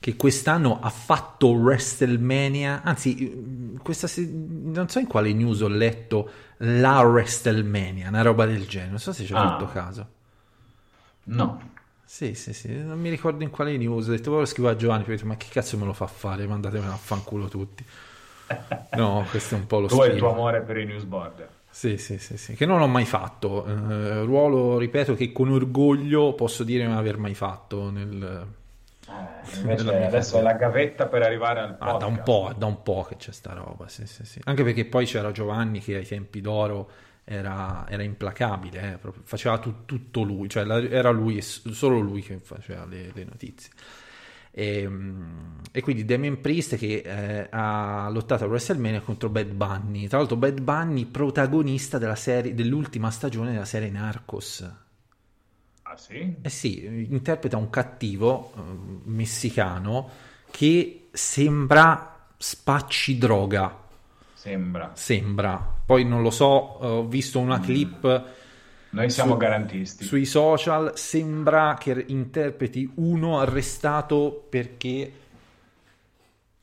[0.00, 7.00] che quest'anno ha fatto WrestleMania, anzi, questa non so in quale news ho letto la
[7.02, 9.40] WrestleMania, una roba del genere, non so se ci ho Ah.
[9.50, 10.08] fatto caso.
[11.24, 11.70] No.
[12.06, 15.02] Sì, sì, sì, non mi ricordo in quale news, ho detto proprio scrivo a Giovanni,
[15.02, 17.84] ho detto, ma che cazzo me lo fa fare, mandatemelo a fanculo tutti.
[18.96, 21.46] No, questo è un po' lo Tu hai il tuo amore per i newsboard.
[21.74, 23.64] Sì, sì, sì, sì, che non ho mai fatto.
[23.66, 28.46] Eh, ruolo, ripeto, che con orgoglio posso dire non aver mai fatto nel...
[29.08, 32.22] Eh, invece adesso è la gavetta per arrivare al Ah, da un podcast.
[32.22, 34.40] po', da un po' che c'è sta roba, sì, sì, sì.
[34.44, 36.90] Anche perché poi c'era Giovanni che ai tempi d'oro
[37.24, 42.20] era, era implacabile, eh, faceva tu- tutto lui, cioè la- era lui, e solo lui
[42.22, 43.70] che faceva le, le notizie.
[44.52, 50.06] E, mm, e quindi Damien Priest che eh, ha lottato a WrestleMania contro Bad Bunny.
[50.06, 54.70] Tra l'altro, Bad Bunny, protagonista della serie, dell'ultima stagione della serie Narcos.
[55.82, 56.36] Ah sì?
[56.40, 58.60] Eh sì, interpreta un cattivo eh,
[59.04, 60.08] messicano
[60.50, 63.80] che sembra spacci droga.
[64.34, 64.90] Sembra.
[64.94, 65.80] Sembra.
[65.84, 68.24] Poi non lo so, ho visto una clip
[68.92, 70.04] Noi siamo su- garantisti.
[70.04, 75.12] sui social, sembra che interpreti uno arrestato perché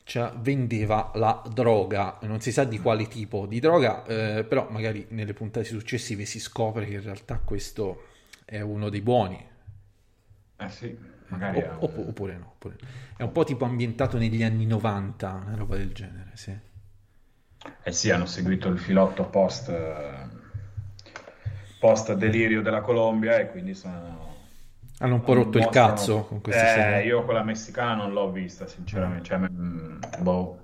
[0.04, 5.06] cioè, vendeva la droga, non si sa di quale tipo di droga, eh, però magari
[5.10, 8.06] nelle puntate successive si scopre che in realtà questo
[8.44, 9.46] è uno dei buoni.
[10.58, 10.96] Eh sì,
[11.28, 11.58] magari...
[11.58, 12.88] O- opp- oppure no, oppure no.
[13.16, 16.56] È un po' tipo ambientato negli anni 90, una roba del genere, sì.
[17.82, 20.28] Eh sì, hanno seguito il filotto post, eh,
[21.80, 24.28] post delirio della Colombia e quindi sono...
[24.98, 27.04] Hanno un po' rotto il mostrano- cazzo con questa Eh, serie.
[27.06, 29.24] io quella messicana non l'ho vista, sinceramente.
[29.24, 30.58] Cioè, mm, boh.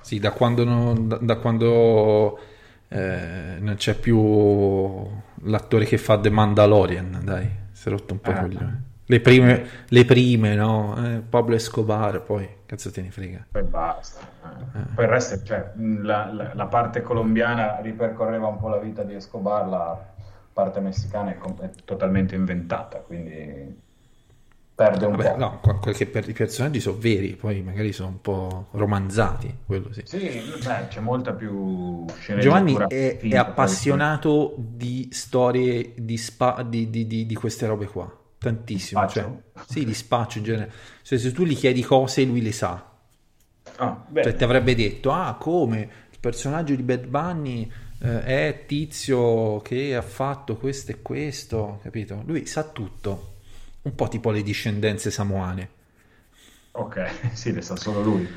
[0.00, 2.38] Sì, da quando, non- da, da quando
[2.88, 5.08] eh, non c'è più
[5.42, 8.82] l'attore che fa The Mandalorian, dai, si è rotto un po' il coglione.
[9.06, 10.94] Le prime, le prime, no?
[11.04, 13.46] Eh, Pablo Escobar, poi, cazzo te ne frega.
[13.50, 14.20] Poi basta.
[14.74, 14.80] eh.
[14.94, 19.14] Poi il resto, cioè, la, la- la parte colombiana ripercorreva un po' la vita di
[19.14, 20.14] Escobar, la
[20.52, 23.84] parte messicana è, com- è totalmente inventata, quindi
[24.74, 25.36] perde un Vabbè, po'.
[25.38, 29.90] no, qua- perché per i personaggi sono veri, poi magari sono un po' romanzati, quello
[29.92, 30.02] sì.
[30.04, 30.18] Sì,
[30.62, 32.04] beh, c'è molta più
[32.38, 37.86] Giovanni è, finta, è appassionato di storie di, spa- di, di- di- di queste robe
[37.86, 39.06] qua, tantissimo.
[39.06, 39.08] Spaccio?
[39.08, 40.72] Cioè, sì, di spaccio in genere.
[41.02, 42.90] Cioè, se tu gli chiedi cose, lui le sa.
[43.78, 45.80] Ah, Cioè, ti avrebbe detto, ah, come
[46.10, 47.70] il personaggio di Bad Bunny
[48.00, 52.22] eh, è tizio che ha fatto questo e questo, capito?
[52.26, 53.34] Lui sa tutto,
[53.82, 55.70] un po' tipo le discendenze samoane.
[56.72, 58.28] ok, sì, le sa solo lui.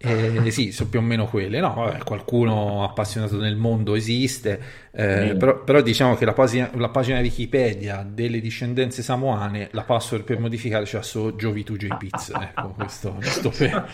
[0.00, 1.58] Eh, sì, sono più o meno quelle.
[1.60, 4.60] No, vabbè, qualcuno appassionato nel mondo esiste,
[4.92, 5.36] eh, Sì.
[5.36, 10.38] però, però diciamo che la pagina, la pagina Wikipedia delle discendenze samoane, la password per
[10.38, 12.30] modificare c'ha solo Jovi2 JPiz.
[12.30, 13.88] Ecco, questo giusto per,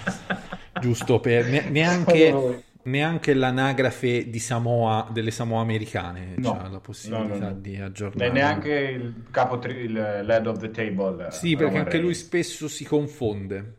[0.81, 7.49] giusto per ne- neanche, neanche l'anagrafe di Samoa, delle Samoa americane No, c'ha la possibilità
[7.49, 8.31] no, no, di E aggiornare.
[8.31, 11.27] neanche il capo, tri- il lead of the table.
[11.29, 13.75] eh, Sì, perché Roman anche lui spesso si confonde.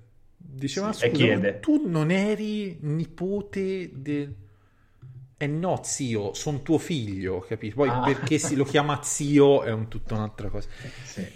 [0.57, 4.33] Diceva, Sì, scusa, tu non eri nipote del...
[5.37, 7.75] Eh no, zio, sono tuo figlio, capito?
[7.75, 8.01] Poi Ah.
[8.05, 10.69] perché si lo chiama zio è un, tutta un'altra cosa.
[11.03, 11.27] Sì.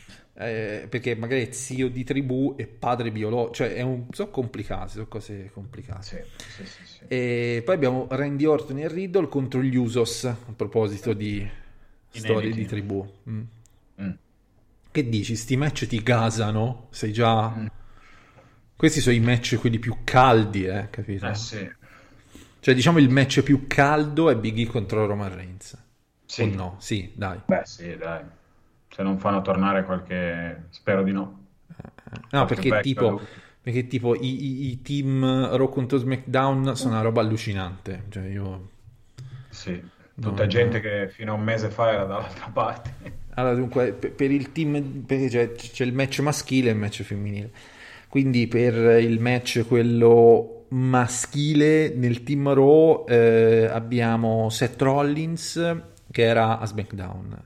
[0.42, 4.06] Eh, perché magari è zio di tribù e padre biologico, cioè è un...
[4.12, 6.02] sono complicati, sono cose complicate.
[6.02, 7.04] Sì, sì, sì, sì.
[7.10, 11.46] E poi abbiamo Randy Orton e Riddle contro gli Usos, a proposito di
[12.10, 13.06] storie di tribù.
[13.30, 13.42] Mm.
[14.02, 14.12] Mm.
[14.92, 15.36] Che dici?
[15.36, 16.88] Sti match ti gasano?
[16.92, 17.50] Sei già...
[17.50, 17.66] Mm.
[18.80, 21.28] Questi sono i match quelli più caldi, eh, capito?
[21.28, 21.70] Eh sì.
[22.60, 25.78] Cioè, diciamo il match più caldo è Big E contro Roman Reigns.
[26.26, 26.44] Sì.
[26.44, 26.76] O no?
[26.80, 27.40] Sì, dai.
[27.46, 28.24] Beh, sì, dai.
[28.90, 30.68] Se non fanno tornare qualche...
[30.70, 31.48] Spero di no.
[32.32, 33.22] No, Qualche perché tipo,
[33.62, 35.24] perché tipo i, i- i team
[35.56, 38.06] Raw contro SmackDown sono una roba allucinante.
[38.10, 38.70] Cioè, io...
[39.50, 39.86] Sì.
[40.18, 40.82] Tutta No, gente no.
[40.82, 42.96] che fino a un mese fa era dall'altra parte.
[43.36, 47.04] Allora, dunque, per, per il team, perché c'è, c'è il match maschile e il match
[47.04, 47.52] femminile.
[48.10, 55.78] Quindi per il match quello maschile nel team Raw eh, abbiamo Seth Rollins
[56.12, 57.40] che era a SmackDown,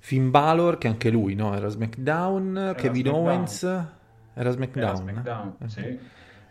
[0.00, 1.54] Finn Balor, che anche lui, no?
[1.54, 3.26] Era SmackDown, Kevin SmackDown.
[3.26, 3.90] Owens, era
[4.34, 4.96] Era SmackDown.
[4.96, 5.68] SmackDown, eh?
[5.68, 5.98] sì.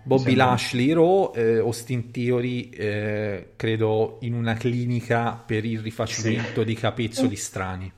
[0.03, 6.75] Bobby Lashley Raw, eh, Austin Theory, eh, credo in una clinica per il rifacimento di
[6.75, 7.91] capezzoli strani.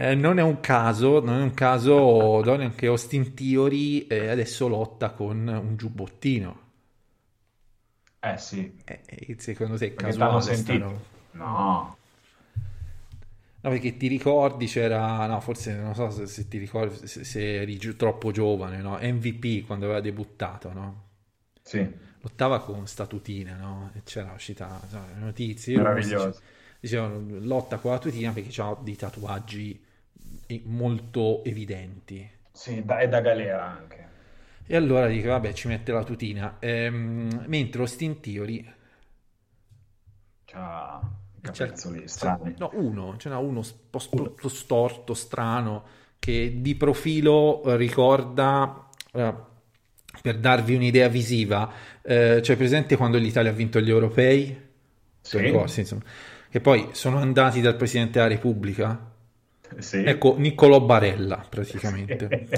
[0.00, 4.68] Eh, non è un caso, non è un caso, è che Austin Theory eh, adesso
[4.68, 6.66] lotta con un giubbottino.
[8.22, 11.06] Eh sì, Eh, eh, secondo te è casuale sentito.
[11.32, 11.96] No,
[13.60, 17.56] No, perché ti ricordi c'era, no, forse non so se, se ti ricordi, se, se
[17.60, 18.98] eri giù troppo giovane, no?
[19.00, 21.06] MVP quando aveva debuttato, no?
[21.62, 23.90] sì, Lottava con sta tutina, no?
[23.94, 25.76] E c'era uscita so, le notizie.
[25.76, 26.42] meraviglioso.
[26.80, 29.84] Dicevano lotta con la tutina perché ha dei tatuaggi
[30.46, 32.28] eh, molto evidenti.
[32.52, 34.06] Sì, da- è da galera anche.
[34.66, 36.56] E allora dico, vabbè, ci mette la tutina.
[36.60, 38.64] Ehm, mentre Austin Theory
[40.44, 41.00] C'ha
[41.40, 42.54] capezzoli strani.
[42.58, 45.84] No, uno, ce n'è uno un po' sto- storto, strano,
[46.18, 49.34] che di profilo eh, ricorda, eh,
[50.22, 51.70] per darvi un'idea visiva,
[52.02, 54.66] eh, c'è presente quando l'Italia ha vinto gli europei?
[55.20, 55.38] Sì.
[55.38, 56.02] Ricordi, insomma,
[56.50, 59.12] che poi sono andati dal Presidente della Repubblica?
[59.78, 59.98] Sì.
[59.98, 62.48] Ecco, Niccolò Barella, praticamente.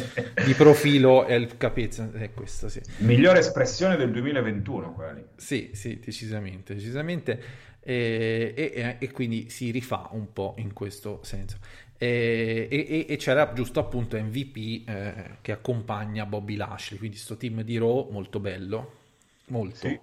[0.45, 2.81] Di profilo è il capezzo, è questo, sì.
[2.99, 5.25] Migliore espressione del 2021 quella lì.
[5.37, 7.69] Sì, sì, decisamente, decisamente.
[7.81, 11.59] E, e- e quindi si rifà un po' in questo senso.
[11.99, 17.77] E, e- c'era giusto appunto MVP eh, che accompagna Bobby Lashley, quindi sto team di
[17.77, 18.93] Raw molto bello,
[19.47, 19.77] molto.
[19.77, 20.01] Sì.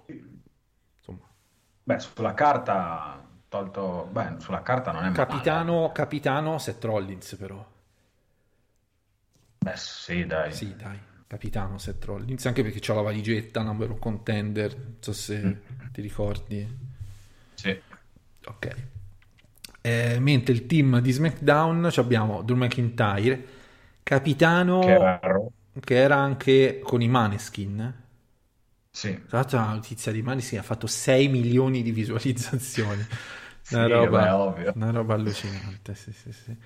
[1.84, 4.08] Beh, sulla carta tolto...
[4.10, 5.16] Beh, sulla carta non è male.
[5.16, 7.64] capitano, capitano Seth Rollins però.
[9.58, 10.52] Beh, sì, dai.
[10.52, 15.12] Sì, dai, capitano Seth Rollins, anche perché c'ha la valigetta, number one contender, non so
[15.12, 15.60] se
[15.92, 16.66] ti ricordi.
[17.54, 17.82] Sì.
[18.46, 18.76] Ok.
[19.80, 23.46] Eh, mentre il team di SmackDown abbiamo Drew McIntyre,
[24.02, 25.50] capitano Che era Raw.
[25.80, 27.94] che era anche con i Maneskin.
[28.98, 29.12] Sì.
[29.28, 33.06] Tra l'altro la notizia di Maneskin ha fatto 6 milioni di visualizzazioni.
[33.68, 36.56] Sì, Una roba, una roba allucinante, sì, sì, sì.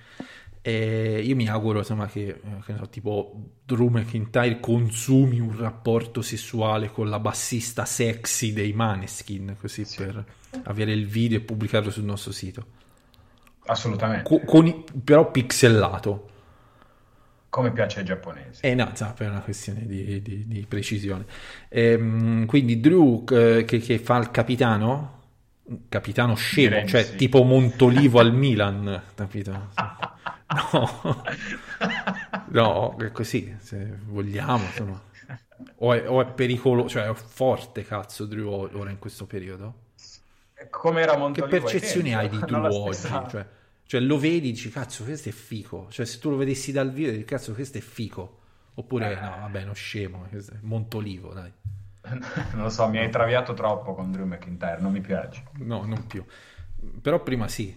[0.61, 6.21] E io mi auguro insomma che, eh, che so, tipo Drew McIntyre consumi un rapporto
[6.21, 10.23] sessuale con la bassista sexy dei Maneskin, così per
[10.63, 12.65] avere il video e pubblicarlo sul nostro sito.
[13.65, 14.23] Assolutamente.
[14.23, 16.29] Co- con i- però pixelato.
[17.53, 18.65] Come piace ai giapponesi.
[18.65, 21.23] Eh no, insomma, per una questione di, di- di precisione.
[21.69, 25.21] Ehm, quindi Drew eh, che, che fa il capitano,
[25.87, 27.15] capitano scemo, Direi di cioè sì.
[27.15, 29.69] tipo Montolivo al Milan, capito?
[30.53, 31.23] No,
[32.49, 35.01] no, è così, se vogliamo, insomma.
[35.77, 39.73] O è, o è pericoloso, cioè è forte cazzo Drew ora in questo periodo?
[40.69, 43.27] Come era Che Montolivo ai percezioni hai di Drew oggi?
[43.29, 43.45] Cioè,
[43.85, 45.87] cioè, lo vedi e dici, cazzo, questo è fico.
[45.89, 48.39] Cioè, se tu lo vedessi dal video, dici, cazzo, questo è fico.
[48.75, 49.19] Oppure, Eh.
[49.19, 51.51] no, vabbè, no scemo, è Montolivo, dai.
[52.53, 55.43] Non lo so, mi hai traviato troppo con Drew McIntyre, non mi piace.
[55.59, 56.25] No, non più.
[57.01, 57.75] Però prima sì.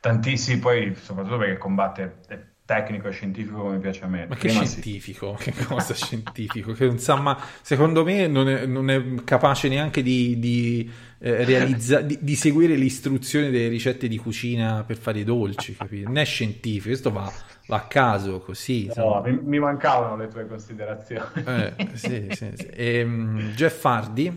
[0.00, 4.26] Tantissimi, poi soprattutto perché combatte è tecnico e scientifico come piace a me.
[4.26, 4.80] Ma che Prima sì.
[4.82, 5.34] scientifico?
[5.40, 6.72] Che cosa scientifico?
[6.72, 11.44] Che non sa, ma secondo me non è, non è capace neanche di, di, eh,
[11.44, 16.06] realizza- di, di seguire le istruzioni delle ricette di cucina per fare i dolci, capito?
[16.08, 17.32] Non è scientifico, questo va,
[17.66, 18.92] va a caso così.
[18.94, 21.24] No, mi, mi mancavano le tue considerazioni.
[21.44, 22.68] Eh, sì, sì, sì.
[22.72, 24.32] Ehm, Jeff Hardy,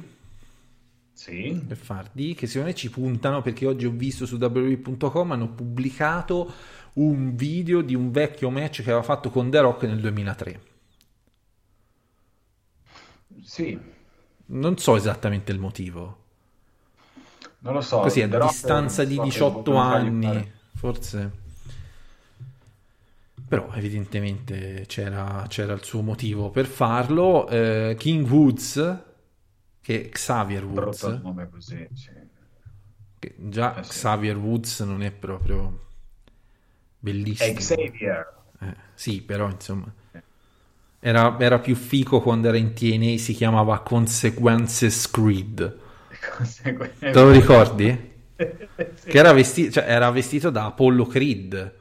[1.13, 5.49] Sì, Jeff Hardy, che secondo me ci puntano perché oggi ho visto su WWE.com hanno
[5.49, 6.51] pubblicato
[6.93, 10.61] un video di un vecchio match che aveva fatto con The Rock nel 2003.
[13.43, 13.77] sì,
[14.51, 16.20] Non so esattamente il motivo.
[17.62, 17.99] Non lo so.
[17.99, 21.32] Così a distanza di so che 18 potrei fargli anni, forse.
[23.47, 27.47] Però evidentemente c'era, c'era il suo motivo per farlo.
[27.49, 28.99] Eh, King Woods,
[29.82, 32.09] che Xavier Woods, Brutto nome così, sì.
[33.20, 33.89] che già Eh sì.
[33.89, 35.88] Xavier Woods non è proprio
[36.97, 37.57] bellissimo.
[37.59, 38.39] Xavier.
[38.59, 39.91] Eh, sì, però insomma
[41.03, 45.80] era, era più fico quando era in TNA, si chiamava Consequences Creed.
[47.09, 48.09] Te lo ricordi?
[49.07, 51.73] Che era vestito, cioè, era vestito da Apollo Creed,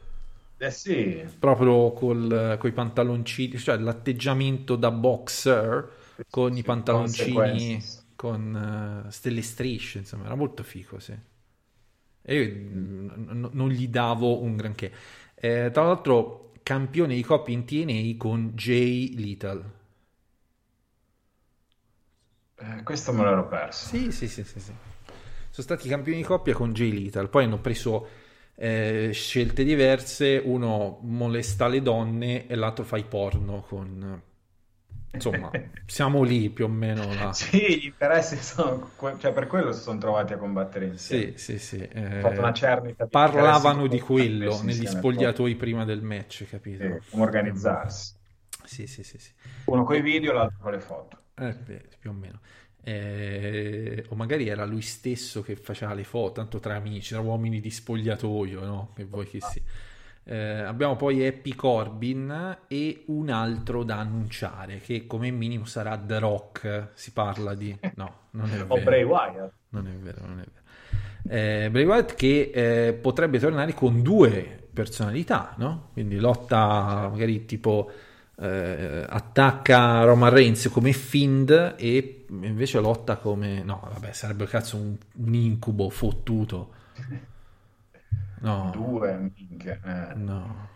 [0.58, 5.88] Eh sì, proprio con i pantaloncini, cioè l'atteggiamento da boxer
[6.28, 11.16] con i pantaloncini con eh, stelle strisce, insomma, era molto fico, sì.
[12.22, 14.92] E io n- non gli davo un granché.
[15.34, 19.78] Eh, tra l'altro, campione di coppia in TNA con Jay Little.
[22.60, 23.88] Eh, questo me l'ero perso.
[23.88, 24.72] Sì, sì, sì, sì, sì.
[25.50, 27.28] Sono stati campioni di coppia con Jay Little.
[27.28, 28.06] Poi hanno preso
[28.54, 34.22] eh, scelte diverse, uno molesta le donne e l'altro fa i porno con...
[35.12, 35.50] Insomma,
[35.86, 37.32] siamo lì più o meno là.
[37.32, 38.90] Sì, gli interessi sono...
[39.18, 41.38] cioè per quello si sono trovati a combattere insieme.
[41.38, 41.88] Sì, sì, sì.
[41.94, 46.84] Hanno fatto una eh, cernita parlavano di quello negli spogliatoi prima del match, capito?
[46.84, 48.14] Sì, come organizzarsi.
[48.64, 49.32] Sì, sì, sì, sì.
[49.64, 51.18] Uno con i video, l'altro con le foto.
[51.40, 52.40] Eh, beh, più o meno.
[52.82, 57.60] Eh, o magari era lui stesso che faceva le foto, tanto tra amici, tra uomini
[57.60, 58.92] di spogliatoio, no?
[58.94, 59.62] Che vuoi che sia.
[60.22, 66.18] Eh, abbiamo poi Happy Corbin e un altro da annunciare che come minimo sarà The
[66.18, 66.90] Rock.
[66.94, 68.84] Si parla di no, non è O vero.
[68.84, 69.52] Bray Wyatt.
[69.70, 70.58] Non è vero, non è vero.
[71.64, 75.90] Eh, Bray Wyatt che eh, potrebbe tornare con due personalità, no?
[75.92, 77.90] Quindi lotta magari tipo
[78.40, 84.96] eh, attacca Roman Reigns come Fiend e invece lotta come no, vabbè, sarebbe cazzo un,
[85.16, 86.72] un incubo fottuto.
[88.42, 89.80] No, Due, minchia.
[89.84, 90.14] eh.
[90.14, 90.68] no.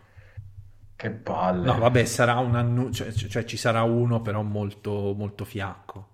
[0.97, 1.69] Che palle.
[1.69, 6.09] No, vabbè, sarà un annu- cioè, cioè ci sarà uno però molto molto fiacco.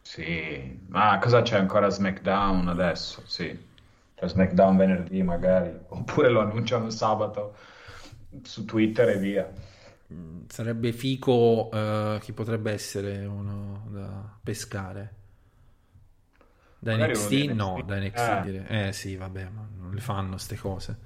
[0.00, 3.22] Sì, ma cosa c'è ancora SmackDown adesso?
[3.26, 3.46] Sì,
[4.14, 7.56] c'è SmackDown venerdì magari, oppure lo annunciano sabato
[8.42, 9.52] su Twitter e via.
[10.48, 15.14] Sarebbe fico eh, chi potrebbe essere uno da pescare.
[16.78, 17.32] Da Magari NXT?
[17.52, 18.40] No, da NXT Eh.
[18.44, 18.88] direi.
[18.88, 20.96] Eh sì, vabbè, ma non le fanno ste cose.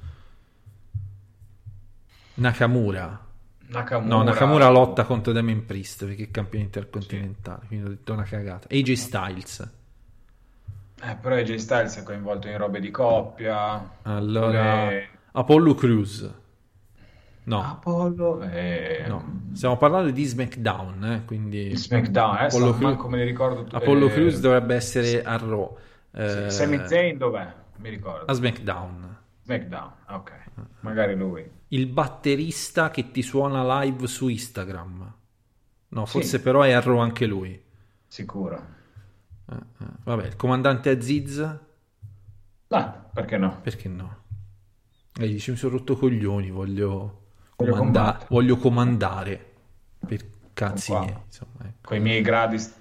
[2.34, 3.26] Nakamura.
[3.68, 4.16] Nakamura.
[4.16, 8.66] No, Nakamura lotta contro Damien Priest perché è campione intercontinentale, quindi ho detto una cagata.
[8.70, 9.70] AJ Styles.
[11.03, 13.98] Eh, però AJ Styles è coinvolto in robe di coppia.
[14.03, 16.34] Allora, Pure Apollo Crews.
[17.43, 19.05] No, Apollo e...
[19.09, 23.24] no, stiamo parlando di SmackDown, eh, quindi Di SmackDown, adesso Apollo, Crews- manco me li
[23.24, 25.78] ricordo tu- Apollo eh, Crews dovrebbe essere a Raw.
[26.12, 27.53] Eh, Sami Zayn dov'è?
[27.76, 28.26] Mi ricordo.
[28.26, 29.16] a SmackDown.
[29.45, 30.32] SmackDown, ok.
[30.80, 31.49] Magari lui.
[31.68, 35.12] Il batterista che ti suona live su Instagram.
[35.88, 36.12] No, Sì.
[36.12, 37.61] forse però è a Raw anche lui.
[38.07, 38.62] Sicuro.
[39.51, 39.86] Eh, eh.
[40.05, 41.38] Vabbè, il comandante Aziz?
[42.68, 43.59] Ah, perché no?
[43.62, 44.18] Perché no?
[45.18, 47.22] E dice mi sono rotto coglioni, voglio,
[47.64, 49.46] Voglio comanda- voglio comandare.
[50.06, 51.88] Per cazzi miei, insomma, ecco.
[51.88, 52.74] Con i miei gradi st-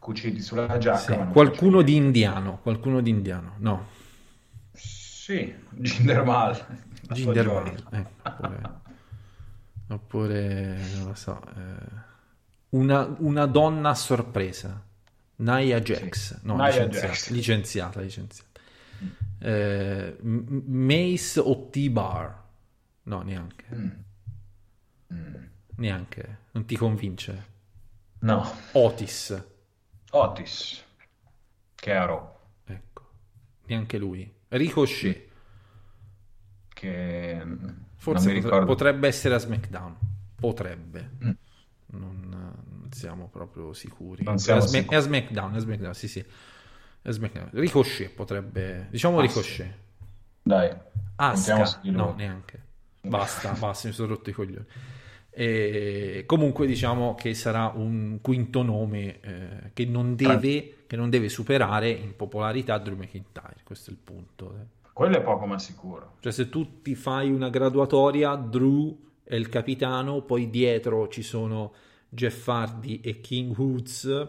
[0.00, 0.98] cuciti sulla giacca.
[0.98, 3.54] Sì, Qualcuno di indiano, qualcuno di indiano.
[3.58, 3.86] No.
[4.72, 6.22] Sì, gioia.
[6.22, 6.64] Mahal,
[7.90, 8.80] ecco, oppure,
[9.88, 12.06] oppure, non lo so, eh,
[12.70, 14.82] una, una donna a sorpresa,
[15.36, 17.30] Nia Jax, no, Nia licenziata, Jax.
[17.30, 18.60] licenziata, licenziata.
[19.40, 22.46] Eh, Mace o T-Bar?
[23.08, 23.64] No, neanche,
[25.12, 25.34] Mm.
[25.76, 27.46] neanche, non ti convince.
[28.20, 29.44] No, Otis,
[30.10, 30.84] Otis.
[31.84, 32.36] Raw.
[32.64, 33.02] ecco,
[33.66, 34.30] neanche lui.
[34.48, 35.26] Ricochet,
[36.68, 38.66] Che mm, forse non mi potre- ricordo.
[38.66, 39.96] potrebbe essere a SmackDown,
[40.34, 41.10] potrebbe.
[41.24, 41.30] Mm.
[41.90, 44.22] non, non siamo proprio sicuri.
[44.24, 44.96] Non siamo è, a Smack- sicuri.
[44.96, 46.18] è a SmackDown, è a SmackDown, sì, sì.
[46.20, 47.48] È a SmackDown.
[47.52, 49.74] Ricochet potrebbe, diciamo Ah, Ricochet.
[50.42, 50.76] Dai,
[51.16, 51.96] lui.
[51.96, 52.66] no, neanche.
[53.08, 54.64] Basta, basta, mi sono rotto i coglioni.
[55.30, 61.28] E comunque diciamo che sarà un quinto nome eh, che, non deve, che non deve
[61.28, 64.54] superare in popolarità Drew McIntyre, questo è il punto.
[64.56, 64.76] eh.
[64.92, 66.16] Quello è poco ma sicuro.
[66.18, 71.72] Cioè se tu ti fai una graduatoria, Drew è il capitano, poi dietro ci sono
[72.08, 74.28] Jeff Hardy e King Woods,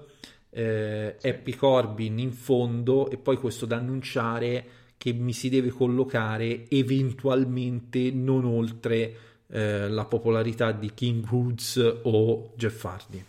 [0.51, 4.65] eh, Happy Corbin in fondo e poi questo da annunciare
[4.99, 9.15] che mi si deve collocare eventualmente non oltre
[9.47, 13.23] eh, la popolarità di King Woods o Jeff Hardy.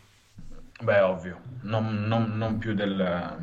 [0.82, 1.38] Beh, ovvio.
[1.62, 3.36] Non, non- non più del,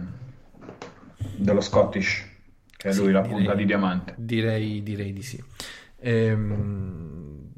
[1.38, 2.26] dello Scottish,
[2.76, 4.14] che è Sì, lui la direi- punta di diamante.
[4.18, 5.42] Direi, direi di sì.
[6.00, 7.50] Ehm,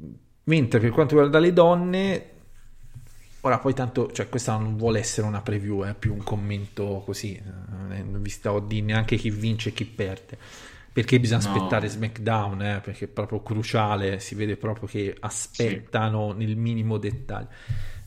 [0.44, 2.24] mentre per quanto riguarda le donne,
[3.42, 7.34] ora poi tanto, cioè questa non vuole essere una preview, è più un commento così,
[7.34, 10.38] eh, non vi stavo a dire neanche chi vince e chi perde.
[10.92, 11.52] Perché bisogna No.
[11.54, 17.48] aspettare SmackDown, eh, perché è proprio cruciale, si vede proprio che aspettano nel minimo dettaglio.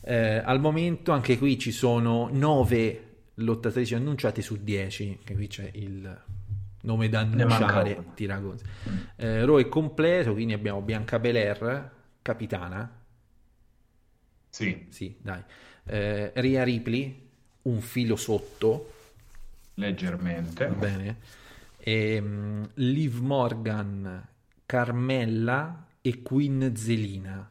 [0.02, 3.00] Eh, al momento anche qui ci sono nove
[3.36, 6.22] lottatrici annunciate su 10, che qui c'è il
[6.82, 8.12] nome da annunciare, uno.
[8.14, 8.64] Tiragonzi.
[9.16, 13.03] Eh, è completo, quindi abbiamo Bianca Belair, capitana,
[14.54, 15.42] Sì, sì, dai.
[15.86, 17.28] Eh, Rhea Ripley,
[17.62, 18.92] un filo sotto,
[19.74, 20.68] leggermente.
[20.68, 21.16] va bene.
[21.78, 24.24] Ehm, Liv Morgan,
[24.64, 27.50] Carmella e Queen Zelina.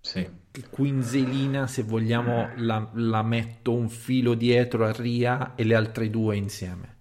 [0.00, 0.28] Sì.
[0.70, 6.10] Queen Zelina, se vogliamo, la, la metto un filo dietro a Ria e le altre
[6.10, 6.96] due insieme.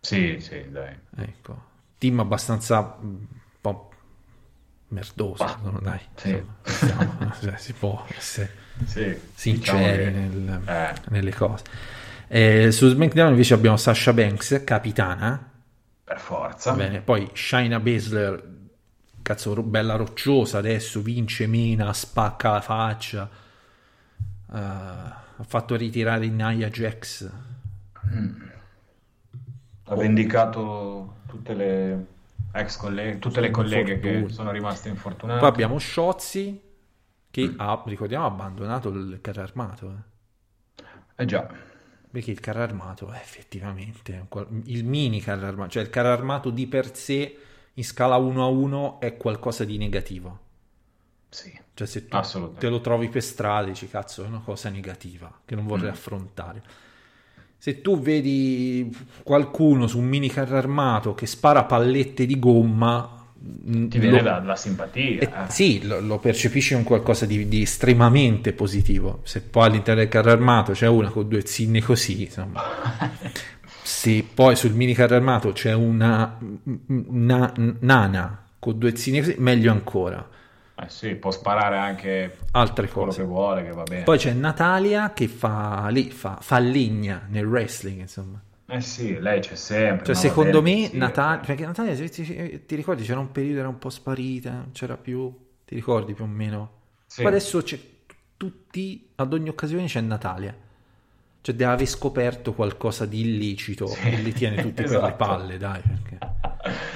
[0.00, 0.96] Sì, sì, dai.
[1.14, 1.62] Ecco,
[1.98, 3.26] team abbastanza mm, un
[3.60, 3.90] po'
[4.88, 5.78] merdoso, no?
[5.82, 6.00] dai.
[6.14, 6.42] Sì.
[6.66, 10.94] insomma, cioè, si può essere Sì, sinceri diciamo nel- eh.
[11.08, 11.64] nelle cose.
[12.28, 15.50] Eh, su SmackDown invece abbiamo Sasha Banks, capitana.
[16.04, 16.72] Per forza.
[16.74, 18.56] Bene, poi Shaina Baszler,
[19.22, 23.28] cazzo, bella rocciosa adesso, vince, mena, spacca la faccia.
[24.52, 27.30] Eh, ha fatto ritirare Nia Jax.
[29.84, 32.06] Ha vendicato tutte le
[32.52, 35.40] ex colleghe, tutte le colleghe che sono rimaste infortunate.
[35.40, 36.62] Poi abbiamo Shotzi
[37.30, 37.54] che Mm.
[37.60, 39.90] ha, ricordiamo, abbandonato il carro armato.
[39.90, 40.16] eh.
[41.22, 41.46] Eh già,
[42.10, 44.26] Perché il carro armato è effettivamente
[44.64, 47.38] il mini carro armato, cioè il carro armato di per sé
[47.74, 50.38] in scala 1 a 1 è qualcosa di negativo.
[51.30, 51.58] sì.
[51.74, 52.18] Cioè se tu
[52.58, 55.68] te lo trovi per strada dici cazzo è una cosa negativa che non Mm.
[55.68, 56.62] vorrei affrontare.
[57.60, 58.94] Se tu vedi
[59.24, 63.26] qualcuno su un mini carro armato che spara pallette di gomma,
[63.68, 65.20] mm, Ti viene lo- la, la simpatia.
[65.20, 65.50] eh, eh.
[65.50, 69.20] sì, lo, lo percepisci come qualcosa di, di estremamente positivo.
[69.24, 72.62] Se poi all'interno del carro armato c'è una con due zinne così, insomma.
[73.82, 76.38] Se poi sul mini carro armato c'è una,
[76.86, 80.28] una nana con due zinne così, meglio ancora.
[80.80, 83.20] Eh sì, può sparare anche Altre quello cose.
[83.22, 84.02] che vuole, che va bene.
[84.04, 88.40] Poi c'è Natalia che fa lì, fa, fa legna nel wrestling, insomma.
[88.70, 90.06] Eh sì, lei c'è sempre.
[90.06, 93.78] Cioè, secondo me, sì, Natalia, perché Natalia, ti, ti ricordi, c'era un periodo, era un
[93.78, 96.70] po' sparita, non c'era più, ti ricordi più o meno?
[97.06, 97.22] Sì.
[97.22, 97.78] Poi adesso c'è,
[98.36, 100.54] tutti, ad ogni occasione c'è Natalia.
[101.40, 104.10] Cioè, deve aver scoperto qualcosa di illecito Sì.
[104.10, 105.16] e li tiene tutti per le Esatto.
[105.16, 106.18] palle, dai, perché...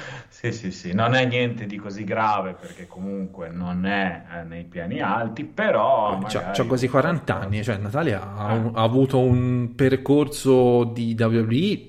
[0.45, 4.65] Sì, sì, sì, non è niente di così grave perché comunque non è eh, nei
[4.65, 8.53] piani alti, però magari- c'ha quasi 40 anni, cioè Natalia ha, Ah.
[8.55, 11.87] un- ha avuto un percorso di WWE,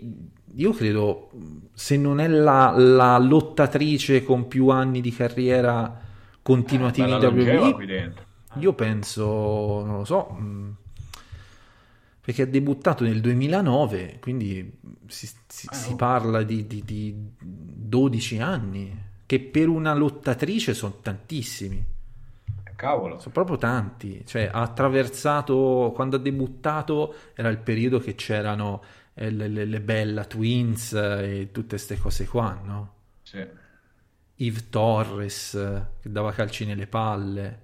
[0.55, 1.31] io credo,
[1.73, 5.93] se non è la, la lottatrice con più anni di carriera
[6.41, 8.13] continuativi Bella in longeva WWE,
[8.61, 10.75] io penso, non lo so, mh,
[12.25, 15.97] perché ha debuttato nel 2009, quindi si, si- Ah, si oh.
[15.97, 18.97] parla di, di- di 12 anni,
[19.27, 21.85] che per una lottatrice sono tantissimi.
[22.77, 23.19] Cavolo.
[23.21, 28.83] Sono proprio tanti, cioè ha attraversato, quando ha debuttato era il periodo che c'erano
[29.15, 32.93] eh, le, le- le Bella Twins eh, e tutte queste cose qua, no?
[33.23, 33.47] Sì.
[34.37, 35.51] Yves Torres
[36.01, 37.61] che dava calci nelle palle,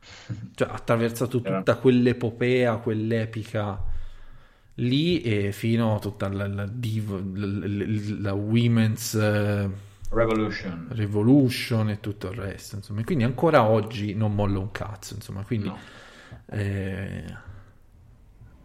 [0.54, 3.87] cioè ha attraversato tutta quell'epopea, quell'epica
[4.78, 9.68] lì e fino a tutta la, la, div- la- la- Women's eh,
[10.10, 10.76] Revolution.
[10.90, 15.42] Revolution e tutto il resto, insomma, e quindi ancora oggi non mollo un cazzo, insomma,
[15.44, 15.78] quindi No.
[16.46, 17.24] eh,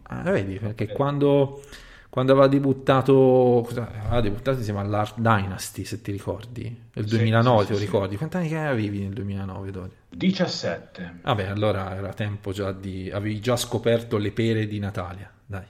[0.04, 1.62] ah, vedi, perché quando,
[2.10, 7.66] quando aveva debuttato, aveva debuttato insieme all'Art Dynasty, se ti ricordi, nel Sì, 2009, sì,
[7.66, 8.16] te lo sì, ricordi?
[8.16, 9.92] Quanti anni che avevi nel 2009, Dori?
[10.22, 11.04] 17.
[11.22, 13.10] Vabbè, allora era tempo già di...
[13.10, 15.66] avevi già scoperto le pere di Natalia, dai.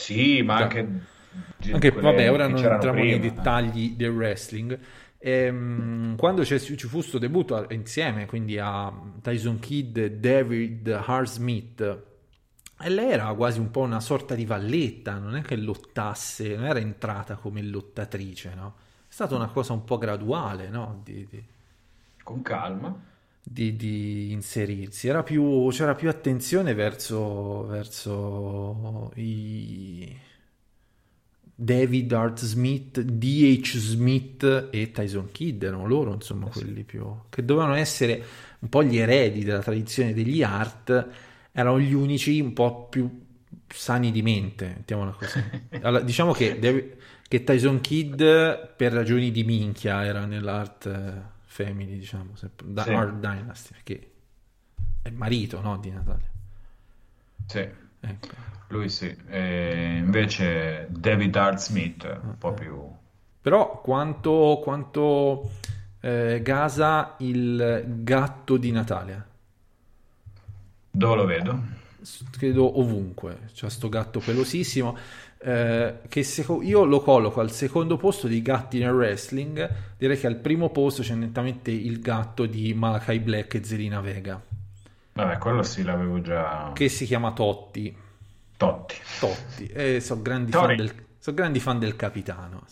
[0.00, 1.06] Sì, ma anche...
[1.70, 4.78] Anche, vabbè, ora non entriamo nei dettagli del wrestling.
[5.18, 8.90] Ehm, quando c'è- ci fu questo debutto insieme, quindi a
[9.20, 11.80] Tyson Kidd e David Hart Smith,
[12.80, 16.66] e lei era quasi un po' una sorta di valletta, non è che lottasse, non
[16.66, 18.74] era entrata come lottatrice, no?
[19.08, 21.00] È stata una cosa un po' graduale, no?
[21.04, 21.44] Di, di-
[22.22, 22.94] Con calma.
[23.50, 25.08] Di, di inserirsi.
[25.08, 30.16] Era più, c'era più attenzione verso, verso i
[31.54, 33.78] David Hart Smith, D.H.
[33.78, 38.22] Smith e Tyson Kidd, erano loro, insomma, quelli più che dovevano essere
[38.60, 41.08] un po' gli eredi della tradizione degli Hart,
[41.50, 43.26] erano gli unici un po' più
[43.66, 45.42] sani di mente, mettiamola così.
[45.82, 46.96] Allora, diciamo che,
[47.26, 48.18] che Tyson Kidd
[48.76, 52.90] per ragioni di minchia era nell'Art eh, Family, diciamo, se- da Sì.
[52.90, 54.12] Art Dynasty, perché
[55.02, 56.30] è il marito, no, di Natalia.
[57.46, 57.68] Sì,
[58.00, 58.28] Ecco.
[58.68, 59.14] lui sì.
[59.26, 62.96] E invece David Hart Smith, un po' più...
[63.40, 65.50] Però quanto, quanto
[66.00, 69.26] eh, gasa il gatto di Natalia?
[70.90, 71.62] Dove lo vedo?
[72.30, 74.96] Credo ovunque, c'è sto gatto pelosissimo
[75.40, 80.26] eh, che seco- io lo colloco al secondo posto di gatti nel wrestling, direi che
[80.26, 84.40] al primo posto c'è nettamente il gatto di Malakai Black e Zelina Vega,
[85.12, 86.70] Vabbè, quello sì, l'avevo già...
[86.72, 87.96] che si chiama Totti.
[88.56, 88.96] Totti.
[89.18, 90.76] Totti, e sono grandi, Tori.
[90.76, 92.64] fan del, so grandi fan del capitano.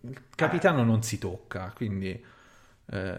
[0.00, 2.24] Il capitano non si tocca, quindi
[2.88, 3.16] eh,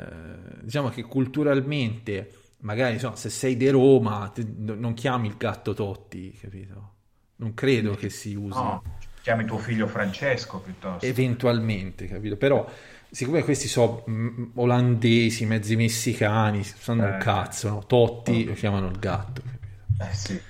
[0.61, 6.95] diciamo che culturalmente, magari insomma, se sei di Roma, non chiami il gatto Totti, capito?
[7.37, 8.57] Non credo che si usi.
[8.57, 8.81] No,
[9.21, 11.05] chiami tuo figlio Francesco piuttosto.
[11.05, 12.35] eventualmente, capito?
[12.37, 12.67] Però,
[13.09, 17.17] siccome questi sono mm, olandesi, mezzi messicani, sanno un Eh.
[17.17, 17.85] cazzo, no?
[17.85, 19.65] Totti lo chiamano il gatto, capito?
[19.99, 20.41] Eh sì.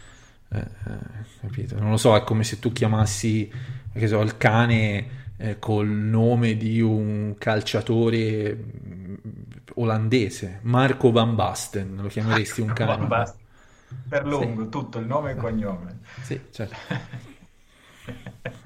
[0.49, 0.65] Eh, eh,
[1.41, 1.77] capito?
[1.79, 3.51] Non lo so, è come se tu chiamassi,
[3.93, 5.07] che so, il cane
[5.37, 9.15] eh, col nome di un calciatore mm,
[9.75, 13.35] olandese, Marco Van Basten, lo chiameresti un cane?
[14.09, 15.99] Per lungo, tutto, il nome e il cognome.
[16.21, 16.75] Sì, certo.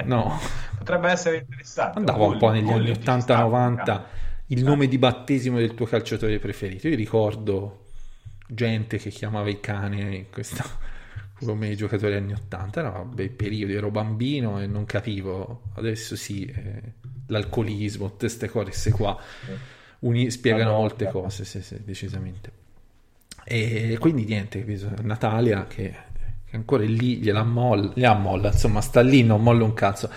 [0.04, 0.40] No,
[0.78, 2.00] Potrebbe essere interessante.
[2.00, 4.04] andava un po' negli Bulli anni ci sta, 80-90
[4.48, 6.88] il nome di battesimo del tuo calciatore preferito.
[6.88, 7.86] Io ricordo
[8.48, 10.66] gente che chiamava i cani in questa
[11.40, 16.46] come i giocatori anni 80, erano bei periodi, ero bambino e non capivo, adesso sì,
[16.46, 16.94] eh,
[17.28, 19.18] l'alcolismo, tutte queste cose qua
[20.00, 22.60] uni- spiegano molte cose, sì, sì, decisamente.
[23.44, 24.64] E quindi niente?
[25.02, 25.94] Natalia che,
[26.46, 30.10] che ancora è lì, gliela molla, gliela molla, insomma sta lì, non molla un cazzo.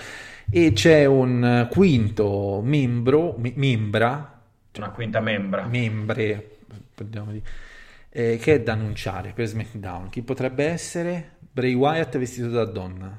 [0.51, 4.41] E c'è un quinto membro, mi- membra,
[4.77, 5.64] Una quinta membra.
[5.66, 6.59] membre,
[6.95, 7.43] parliamo di-
[8.11, 10.11] eh, che è da annunciare per SmackDown.
[10.11, 11.33] Chi potrebbe essere?
[11.51, 13.18] Bray Wyatt vestito da donna.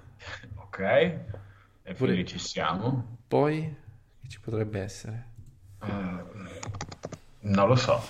[0.56, 0.80] Ok.
[0.80, 3.18] E Pure- lì ci siamo.
[3.28, 3.76] Poi
[4.22, 5.26] chi ci potrebbe essere?
[5.82, 5.88] Eh,
[7.41, 8.01] non lo so.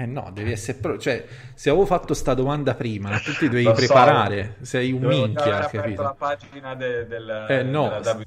[0.00, 3.64] Eh no, devi essere pro- cioè, se avevo fatto sta domanda prima, tu ti dovevi
[3.64, 3.76] Lo so.
[3.76, 6.02] preparare, sei un Dovevo minchia, capito?
[6.02, 7.88] la pagina de- del, Eh, no.
[8.00, 8.18] della.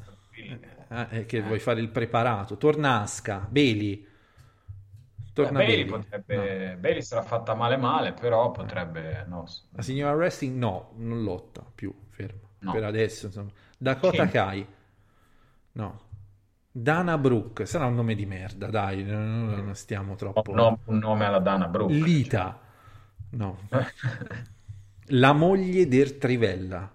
[0.90, 2.58] Eh, è che vuoi fare il preparato.
[2.58, 4.06] Torna Aska, Bailey.
[5.34, 5.90] Torna Eh, Bailey Bailey.
[5.90, 6.78] potrebbe...
[6.80, 9.26] Bailey se l'ha fatta male male, però potrebbe...
[9.28, 9.46] No.
[9.72, 12.48] La signora Wrestling no, non lotta più, ferma.
[12.60, 12.72] No.
[12.72, 13.50] Per adesso, insomma.
[13.80, 14.28] Dakota?
[14.28, 14.64] Kai.
[15.72, 16.02] No.
[16.76, 20.54] Dana Brooke, sarà un nome di merda, dai, non, stiamo troppo.
[20.56, 21.94] No, un nome alla Dana Brooke.
[21.94, 22.60] Lita.
[23.30, 23.60] No.
[25.08, 26.92] La moglie del Trivella.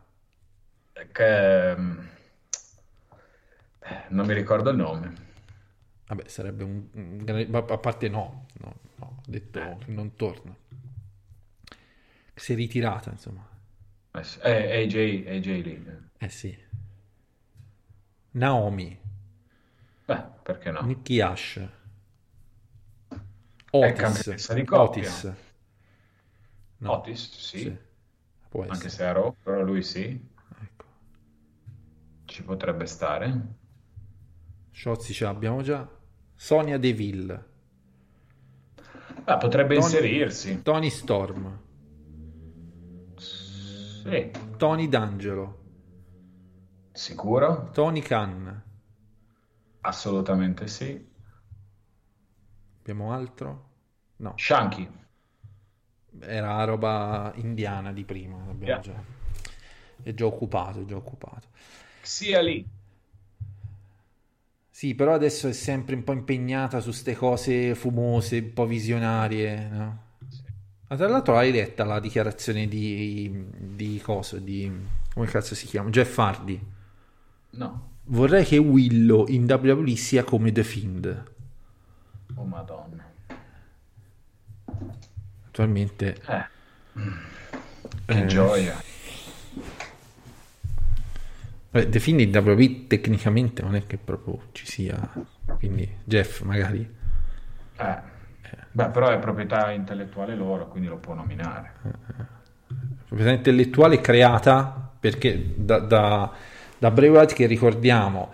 [1.13, 1.77] Che...
[1.77, 1.99] mm,
[3.79, 5.15] eh, Non mi ricordo il nome.
[6.09, 9.77] Vabbè, sarebbe un, a parte no, no, no, ho detto Eh.
[9.87, 10.57] non torna.
[12.35, 13.47] Si è ritirata, insomma.
[14.11, 14.23] Eh.
[14.43, 16.03] Eh, AJ, AJ Lee.
[16.19, 16.67] Eh sì.
[18.33, 18.99] Naomi,
[20.09, 20.81] Beh, perché no?
[20.81, 21.61] Nikki Ash,
[23.73, 25.03] Otis, di coppia.
[25.03, 25.33] Otis.
[26.79, 27.59] No, Otis, sì.
[27.59, 27.77] sì,
[28.49, 28.91] può Anche essere.
[28.91, 30.19] se è Raw, però lui sì.
[30.63, 30.85] Ecco.
[32.25, 33.43] Ci potrebbe stare.
[34.71, 35.87] Shotzi ce l'abbiamo già.
[36.35, 37.45] Sonia Deville,
[39.25, 40.63] Beh, potrebbe Tony- inserirsi.
[40.63, 41.61] Tony Storm,
[43.17, 44.31] Sì.
[44.57, 45.59] Tony D'Angelo,
[46.93, 47.69] Sicuro?
[47.73, 48.63] Tony Khan.
[49.89, 51.03] Assolutamente sì.
[52.81, 53.69] Abbiamo altro?
[54.17, 54.35] No.
[54.37, 54.87] Shanky.
[56.21, 58.81] Era roba indiana di prima, Yeah.
[58.81, 59.03] già.
[60.03, 61.49] È già occupato, è già occupato.
[62.03, 62.67] Sia lì.
[64.71, 69.69] Sì, però adesso è sempre un po' impegnata su ste cose fumose, un po' visionarie,
[69.69, 70.03] no?
[70.89, 74.71] Ma tra l'altro hai letta la dichiarazione di, di coso, di...
[75.15, 75.89] come cazzo si chiama?
[75.89, 76.61] Jeff Hardy.
[77.51, 77.97] No.
[78.11, 81.25] Vorrei che Willow in WWE sia come The Fiend.
[82.37, 83.05] Oh madonna.
[85.47, 86.17] Attualmente...
[86.27, 86.47] Eh.
[88.07, 88.27] Che Eh.
[88.27, 88.81] gioia.
[91.71, 94.97] Beh, The Fiend in WWE tecnicamente non è che proprio ci sia...
[95.59, 96.97] Quindi Jeff magari...
[97.77, 98.17] Eh.
[98.73, 101.73] Beh, però è proprietà intellettuale loro, quindi lo può nominare.
[103.07, 106.33] proprietà intellettuale creata perché da, da,
[106.79, 108.33] da Bray Wyatt che ricordiamo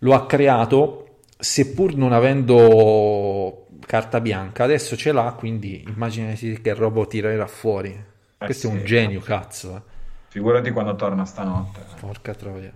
[0.00, 7.04] lo ha creato seppur non avendo carta bianca adesso ce l'ha quindi immaginati che roba
[7.06, 8.04] tirerà fuori
[8.36, 8.84] questo è un sì.
[8.84, 9.96] genio cazzo eh.
[10.28, 11.80] Figurati quando torna stanotte.
[11.98, 12.70] porca troia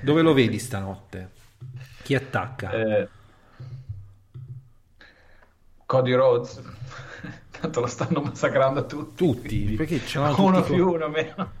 [0.00, 1.30] dove lo vedi stanotte?
[2.02, 2.70] chi attacca?
[2.70, 3.08] Eh,
[5.86, 6.62] Cody Rhodes.
[7.60, 9.14] Tanto lo stanno massacrando tutti.
[9.14, 10.94] tutti perché c'erano Uno tutti più, con...
[10.94, 11.52] uno meno.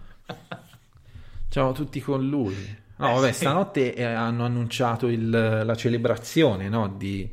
[1.48, 3.32] c'erano tutti con lui no Eh, vabbè sì.
[3.32, 7.30] stanotte eh, hanno annunciato il- la celebrazione no, di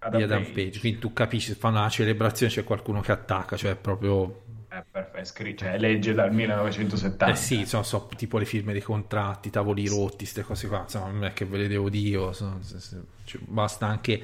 [0.00, 0.52] Adam di Adam Page.
[0.52, 0.80] Page.
[0.80, 4.42] Quindi tu capisci, fanno una celebrazione c'è qualcuno che attacca, cioè proprio...
[4.68, 7.32] Eh, perfetto, è scritto, cioè, legge dal 1970.
[7.32, 11.10] Eh sì, insomma, so, tipo le firme dei contratti, tavoli rotti, queste cose qua, insomma,
[11.10, 14.22] non è che ve le devo dire, cioè, basta anche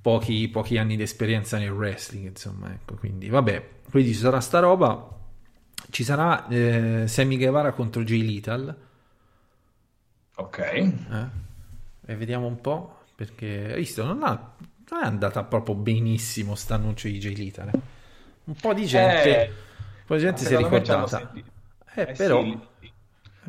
[0.00, 4.58] pochi, pochi anni di esperienza nel wrestling, insomma, ecco, quindi vabbè, quindi ci sarà sta
[4.58, 5.08] roba,
[5.90, 8.76] ci sarà eh, Sammy Guevara contro Jay Lethal,
[10.36, 10.58] Ok.
[10.58, 11.28] eh?
[12.06, 14.54] e vediamo un po', perché, visto, non, ha-
[14.90, 17.72] non è andata proprio benissimo sta annuncio di Lethal, eh.
[18.44, 19.44] un po' di gente...
[19.46, 19.48] Eh,
[20.04, 21.32] Un po' di gente si è ricordata.
[21.94, 22.92] Eh, Eh, però, sì,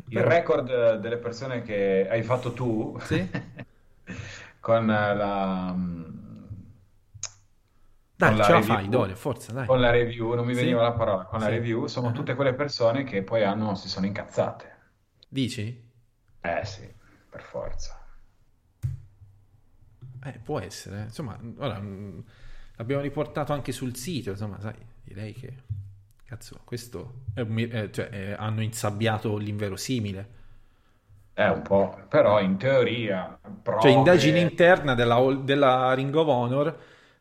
[0.08, 3.28] Il record delle persone che hai fatto tu Sì?
[4.60, 6.04] con la, mm,
[8.16, 9.66] Dai, con la ce la review- fai, Doria, forza, dai.
[9.66, 10.60] con la review, non mi Sì?
[10.60, 11.50] veniva la parola, con la Sì.
[11.52, 12.12] review, sono Ah.
[12.12, 14.74] tutte quelle persone che poi hanno, si sono incazzate.
[15.28, 15.84] Dici?
[16.46, 16.88] Eh sì,
[17.28, 18.04] per forza.
[20.24, 21.04] Eh, può essere.
[21.04, 22.24] Insomma, ora, mh,
[22.76, 25.64] l'abbiamo riportato anche sul sito, insomma, sai, direi che...
[26.26, 30.28] Cazzo, questo è un eh, cioè, eh, hanno insabbiato l'inverosimile.
[31.32, 33.82] È un po', però in teoria, prove...
[33.82, 36.78] Cioè, indagine interna della, della Ring of Honor.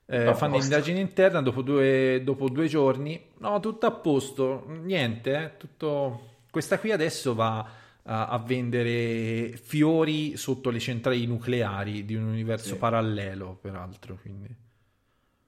[0.08, 0.74] eh, fanno posto.
[0.74, 3.30] indagine interna dopo due, dopo due giorni.
[3.38, 5.36] No, tutto a posto, niente.
[5.36, 6.30] eh, tutto...
[6.50, 7.64] Questa qui adesso va
[8.08, 12.78] a, vendere fiori sotto le centrali nucleari di un universo Sì.
[12.78, 14.18] parallelo, peraltro.
[14.22, 14.56] Quindi.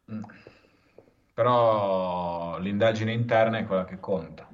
[0.09, 0.23] Mm.
[1.33, 4.49] Però l'indagine interna è quella che conta.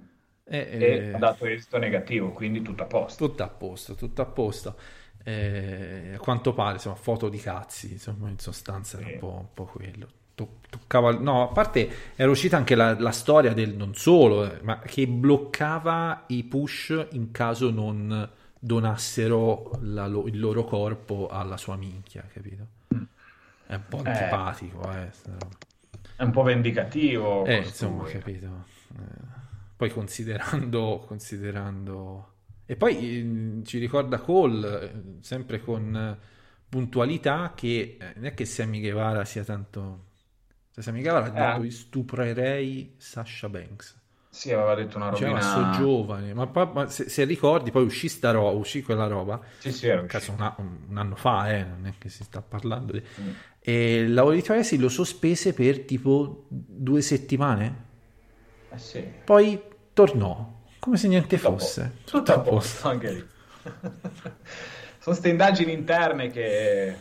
[0.46, 3.24] Eh, E eh, ha dato esito negativo, quindi tutto a posto.
[3.28, 4.78] tutto a posto, tutto a posto.
[5.24, 9.54] Eh, a quanto pare, insomma, foto di cazzi, insomma, in sostanza era un po', un
[9.54, 10.10] po' quello.
[10.36, 14.62] To- toccava- no, a parte era uscita anche la, la storia del non solo, eh,
[14.64, 21.58] ma che bloccava i push in caso non donassero la lo- il loro corpo alla
[21.58, 22.66] sua minchia, capito?
[23.68, 24.10] È un po' Eh.
[24.10, 25.12] antipatico, eh.
[26.16, 27.46] È un po' vendicativo.
[27.46, 28.66] Eh, insomma, capito.
[28.98, 29.02] Eh,
[29.76, 32.32] poi considerando, considerando...
[32.66, 36.18] E poi eh, ci ricorda Cole, eh, sempre con
[36.70, 40.12] puntualità, che non è che Sammy Guevara sia tanto...
[40.74, 41.66] Cioè, Sammy Guevara ha detto Eh.
[41.66, 44.02] "Io stuprerei Sasha Banks.
[44.30, 45.56] Sì, aveva detto una Diceva, robina...
[45.62, 49.06] ma so giovane, ma, poi- ma se, se ricordi, poi uscì sta roba, uscì quella
[49.06, 50.56] roba, Sì, sì, era cazzo, uscito.
[50.90, 53.04] un, anno fa, eh, non è che si sta parlando di...
[53.22, 53.30] Mm.
[53.60, 57.86] E l'Auditoriasi lo sospese per tipo due settimane,
[58.72, 59.08] Eh sì.
[59.24, 59.62] poi
[59.94, 61.92] tornò, come se niente Tutto fosse.
[62.04, 62.18] posto.
[62.18, 63.28] Tutto a posto, anche lì.
[65.04, 66.96] Sono queste indagini interne che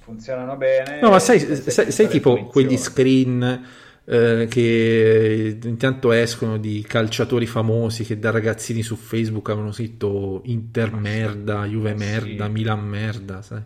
[0.00, 1.00] funzionano bene.
[1.00, 3.64] No, ma sai, sai, sai tipo quegli screen
[4.04, 10.94] eh, che intanto escono di calciatori famosi che da ragazzini su Facebook avevano scritto Inter
[10.94, 12.04] merda, Juve sì.
[12.04, 13.62] merda, Milan merda, sai?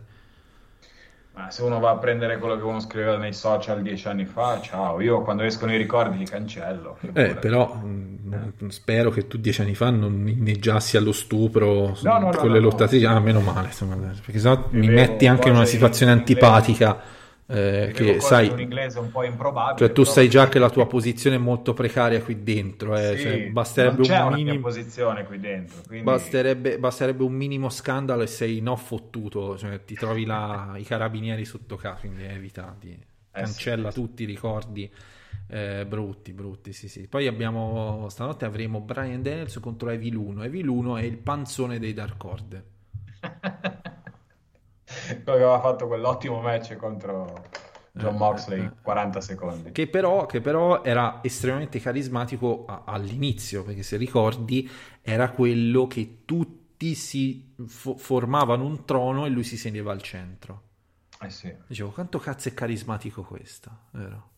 [1.37, 4.61] Ma se uno va a prendere quello che uno scriveva nei social dieci anni fa,
[4.61, 6.97] ciao, io quando escono i ricordi li cancello.
[7.13, 12.19] Eh, però mh, non- spero che tu dieci anni fa non inneggiassi allo stupro No,
[12.19, 13.03] no, no, con le no, lottatrici.
[13.03, 13.69] Ah, meno male,
[14.23, 17.01] perché sennò mi metti anche in una situazione antipatica.
[17.47, 19.77] Eh, che sai, in un inglese un po' improbabile.
[19.77, 23.23] Cioè, tu sai già che la tua posizione è molto precaria qui dentro, eh, Sì,
[23.23, 28.61] cioè, basterebbe, un minimo, posizione qui dentro, quindi basterebbe, basterebbe un minimo scandalo e sei
[28.61, 32.97] no fottuto, cioè, ti trovi là, i carabinieri sotto casa, quindi evita di
[33.31, 33.99] cancella Eh sì.
[34.01, 34.91] tutti i ricordi
[35.47, 37.07] eh, brutti, brutti, sì, sì.
[37.07, 40.43] Poi abbiamo, stanotte avremo Brian Daniels contro Evil 1.
[40.43, 42.63] Evil 1 è il panzone dei Dark Order.
[44.85, 47.43] che aveva fatto quell'ottimo match contro
[47.91, 48.71] John Eh, Moxley, eh, eh.
[48.81, 49.71] 40 secondi.
[49.71, 54.69] Che però, che però era estremamente carismatico a- all'inizio, perché se ricordi
[55.01, 60.61] era quello che tutti si fo- formavano un trono e lui si sedeva al centro.
[61.21, 64.29] Eh sì, Dicevo, quanto cazzo è carismatico questo, vero?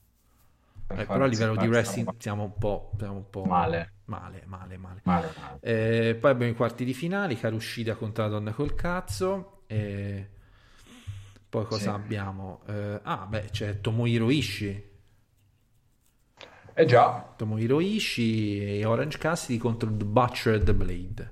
[0.88, 3.92] per Eh, però a livello di wrestling siamo un po', siamo un po' Male.
[4.06, 5.02] male, male, male.
[5.04, 5.60] Male, male.
[5.62, 9.64] Eh, poi abbiamo i quarti di finale, Karushida contro la donna col cazzo.
[9.68, 10.30] E
[11.60, 11.90] poi cosa Sì.
[11.90, 12.62] abbiamo?
[12.68, 14.84] Eh, ah, beh, c'è Tomohiro Ishii.
[16.80, 21.32] Eh già, Tomohiro Ishii e Orange Cassidy contro The Butcher e The Blade.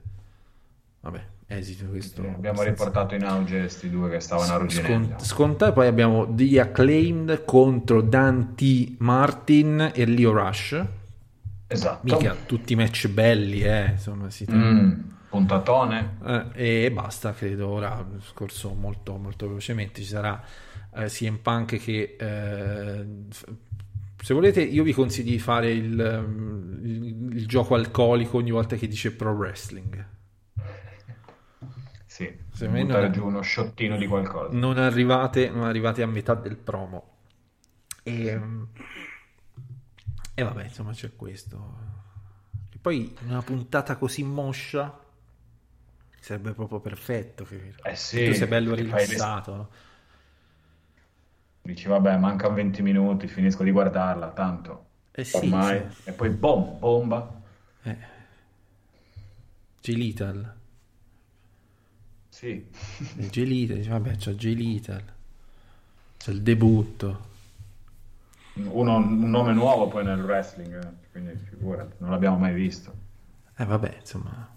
[1.02, 2.24] Vabbè, esito questo.
[2.24, 5.08] sì, abbiamo riportato in auge questi due che stavano arrugginendo.
[5.10, 5.74] scont- scontato.
[5.74, 10.84] Poi abbiamo The Acclaimed contro Dante Martin e Leo Rush.
[11.68, 12.00] Esatto.
[12.02, 13.92] Mica tutti match belli, eh.
[13.92, 15.00] Insomma, si Mm,
[15.38, 16.18] puntatone.
[16.56, 17.68] Eh, e basta, credo.
[17.68, 20.02] Ora scorso molto, molto velocemente.
[20.02, 20.42] Ci sarà
[20.96, 23.06] eh, CM Punk che eh,
[24.22, 28.88] se volete, io vi consiglio di fare il, il- il gioco alcolico ogni volta che
[28.88, 30.08] dice pro wrestling.
[32.06, 34.56] Sì, Se buttare non- giù uno sciottino di qualcosa.
[34.58, 37.10] Non arrivate, non arrivate a metà del promo.
[38.04, 38.40] E,
[40.34, 41.78] e vabbè, insomma, c'è questo.
[42.72, 44.98] E poi una puntata così moscia
[46.26, 47.46] sarebbe proprio perfetto.
[47.46, 49.56] Che, Eh sì, tu sei bello che fai rilassato.
[49.56, 49.70] no?
[51.62, 54.86] Dici, vabbè, mancano 20 minuti, finisco di guardarla, tanto.
[55.12, 55.80] Eh sì, Ormai.
[55.84, 56.10] sì.
[56.10, 57.42] E poi boom, bomba.
[57.84, 57.98] Eh.
[59.84, 60.54] G-Little.
[62.30, 62.66] Sì.
[63.30, 65.14] G-Little, dice, vabbè, c'è G-Little.
[66.18, 67.34] C'è il debutto.
[68.54, 72.94] Uno- un nome nuovo poi nel wrestling, eh, quindi figurati, non l'abbiamo mai visto.
[73.58, 74.55] Eh vabbè, insomma.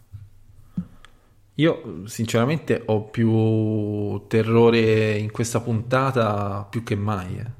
[1.59, 7.37] Io sinceramente ho più terrore in questa puntata più che mai.
[7.39, 7.57] eh.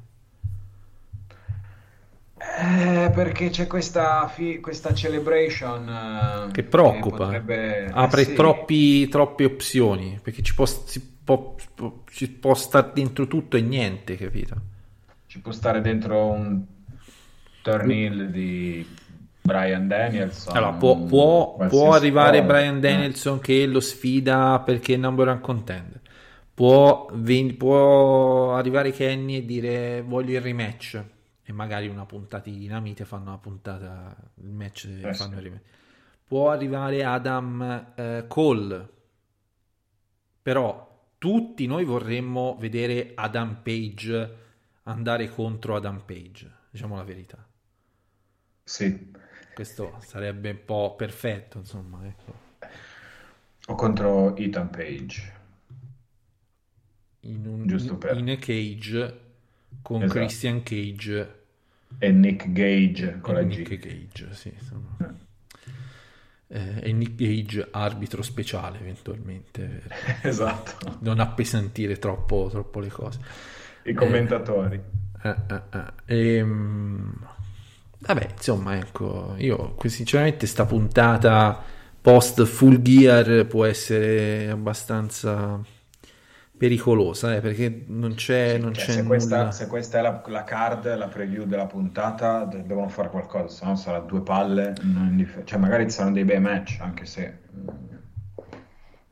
[2.41, 8.33] Eh, perché c'è questa, fi- questa celebration eh, Che preoccupa, potrebbe- eh, apre sì.
[8.33, 11.55] troppi- troppe opzioni, perché ci può, si può-
[12.09, 14.55] ci può stare dentro tutto e niente, capito?
[15.25, 16.63] Ci può stare dentro un
[17.61, 18.85] turn heel di
[19.41, 20.55] Brian Danielson.
[20.55, 22.53] Allora, può, può- può arrivare cosa.
[22.53, 26.01] Brian Danielson che lo sfida perché è number one contender.
[26.53, 31.03] Può, ven- può arrivare Kenny e dire voglio il rematch.
[31.43, 35.63] E magari una puntata di dinamite fanno una puntata, il match Eh, fanno il rematch.
[36.25, 38.89] Può arrivare Adam eh, Cole.
[40.41, 40.87] Però
[41.17, 44.35] tutti noi vorremmo vedere Adam Page
[44.83, 47.43] andare contro Adam Page, diciamo la verità.
[48.63, 49.11] Sì.
[49.59, 52.33] Questo sarebbe un po' perfetto, insomma, ecco.
[53.67, 55.33] O contro Ethan Page.
[57.23, 59.19] In, un, per- in a cage
[59.81, 60.17] con Esatto.
[60.17, 61.39] Christian Cage
[61.97, 63.79] E Nick Gage con e la Nick G.
[63.79, 64.95] Cage, sì, insomma.
[66.47, 69.83] Eh, e Nick Cage arbitro speciale eventualmente
[70.23, 70.99] Esatto.
[71.01, 73.19] non appesantire troppo, troppo le cose.
[73.83, 74.81] I commentatori.
[75.21, 75.61] Eh, eh,
[76.05, 76.37] eh.
[76.37, 77.27] Ehm,
[77.99, 81.61] vabbè, insomma, ecco, io sinceramente sta puntata
[82.01, 85.59] post full gear può essere abbastanza
[86.57, 89.51] pericolosa, eh, perché non c'è, non Cioè, c'è se, questa, nulla.
[89.51, 93.65] se questa è la, la card, la preview della puntata, de- devono fare qualcosa, se
[93.65, 94.73] no sarà due palle.
[94.81, 97.37] non indiffer- cioè, magari ci saranno dei bei match, anche se.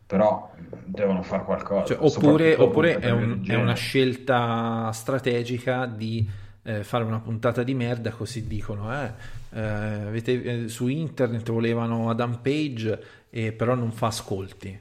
[0.06, 0.52] Però
[0.86, 1.86] devono fare qualcosa.
[1.86, 6.28] Cioè, oppure oppure è, un- è una scelta strategica di
[6.68, 8.94] eh, fare una puntata di merda, così dicono.
[8.94, 9.14] eh,
[9.52, 13.00] eh, avete- eh, su internet volevano Adam Page,
[13.30, 14.80] e però non fa ascolti.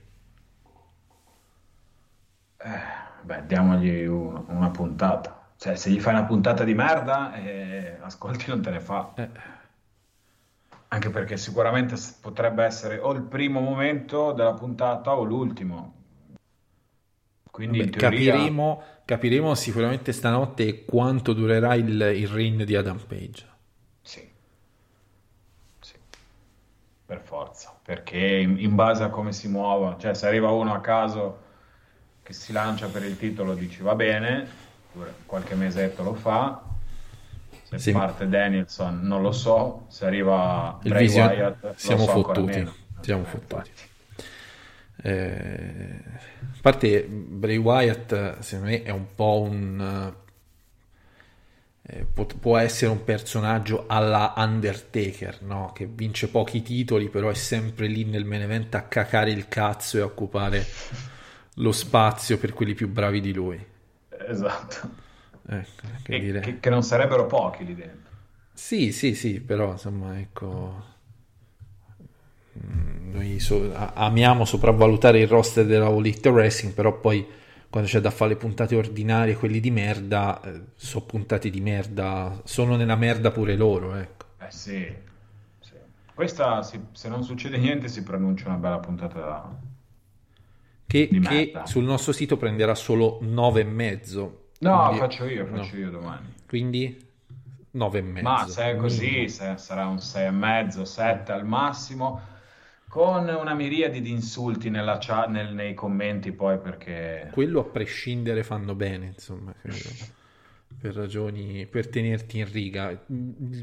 [3.22, 5.53] Beh, diamogli un- una puntata.
[5.57, 9.14] Cioè, se gli fai una puntata di merda, eh, ascolti non te ne fa.
[9.16, 9.28] Eh.
[10.89, 15.95] Anche perché sicuramente potrebbe essere o il primo momento della puntata o l'ultimo.
[17.51, 18.37] Quindi in Beh, teoria...
[18.37, 23.46] capiremo, capiremo sicuramente stanotte quanto durerà il, il reign di Adam Page.
[24.02, 24.28] Sì.
[25.80, 25.94] Sì.
[27.07, 27.74] Per forza.
[27.82, 31.44] Perché in, in base a come si muova, cioè se arriva uno a caso
[32.22, 34.46] che si lancia per il titolo, dici va bene,
[35.24, 36.62] qualche mesetto lo fa.
[37.62, 37.92] Se Sì.
[37.92, 42.68] parte Danielson non lo so, se arriva Il Bray vision- Wyatt siamo so fottuti.
[43.00, 43.70] Siamo fottuti.
[45.07, 46.00] Eh,
[46.40, 50.14] a parte Bray Wyatt, secondo me è un po' un
[51.88, 55.72] eh, può, può essere un personaggio alla Undertaker, no?
[55.72, 59.98] Che vince pochi titoli, però è sempre lì nel main event a cacare il cazzo
[59.98, 60.66] e a occupare
[61.54, 63.64] lo spazio per quelli più bravi di lui.
[64.28, 64.90] Esatto.
[65.48, 68.12] Ecco, che Che, che- non sarebbero pochi lì dentro.
[68.52, 70.95] Sì, sì, sì, però insomma, ecco,
[73.12, 77.26] noi so- amiamo sopravvalutare il roster della All Elite Wrestling, però poi
[77.68, 82.40] quando c'è da fare le puntate ordinarie, quelli di merda, eh, sono puntate di merda,
[82.44, 84.24] sono nella merda pure loro, ecco.
[84.38, 84.86] Eh sì.
[85.61, 85.72] sì.
[86.14, 89.50] Questa, si- se non succede niente, si pronuncia una bella puntata da...
[90.86, 94.44] Che, che sul nostro sito prenderà solo 9 e mezzo.
[94.61, 95.80] No, Quindi- faccio io, faccio no.
[95.80, 96.34] io domani.
[96.46, 97.04] Quindi
[97.72, 98.28] 9 e mezzo.
[98.28, 102.20] Ma se è così, se- sarà un 6,5, 7 al massimo,
[102.97, 107.28] con una miriade di insulti nella chat- nel- nei commenti poi perché...
[107.30, 109.55] Quello a prescindere fanno bene, insomma,
[110.80, 113.05] per ragioni, per tenerti in riga.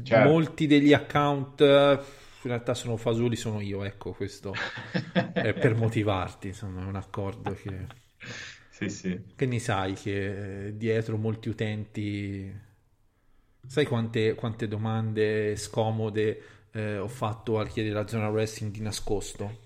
[0.04, 0.28] Certo.
[0.28, 1.98] Molti degli account in
[2.42, 4.54] realtà sono fasuli, sono io, ecco, questo
[5.32, 7.86] è per motivarti, insomma, è un accordo che...
[8.70, 9.20] Sì, sì.
[9.34, 12.62] Che ne sai che eh, dietro molti utenti...
[13.66, 19.62] Sai quante, quante domande scomode eh, ho fatto al chiedere la zona wrestling di nascosto?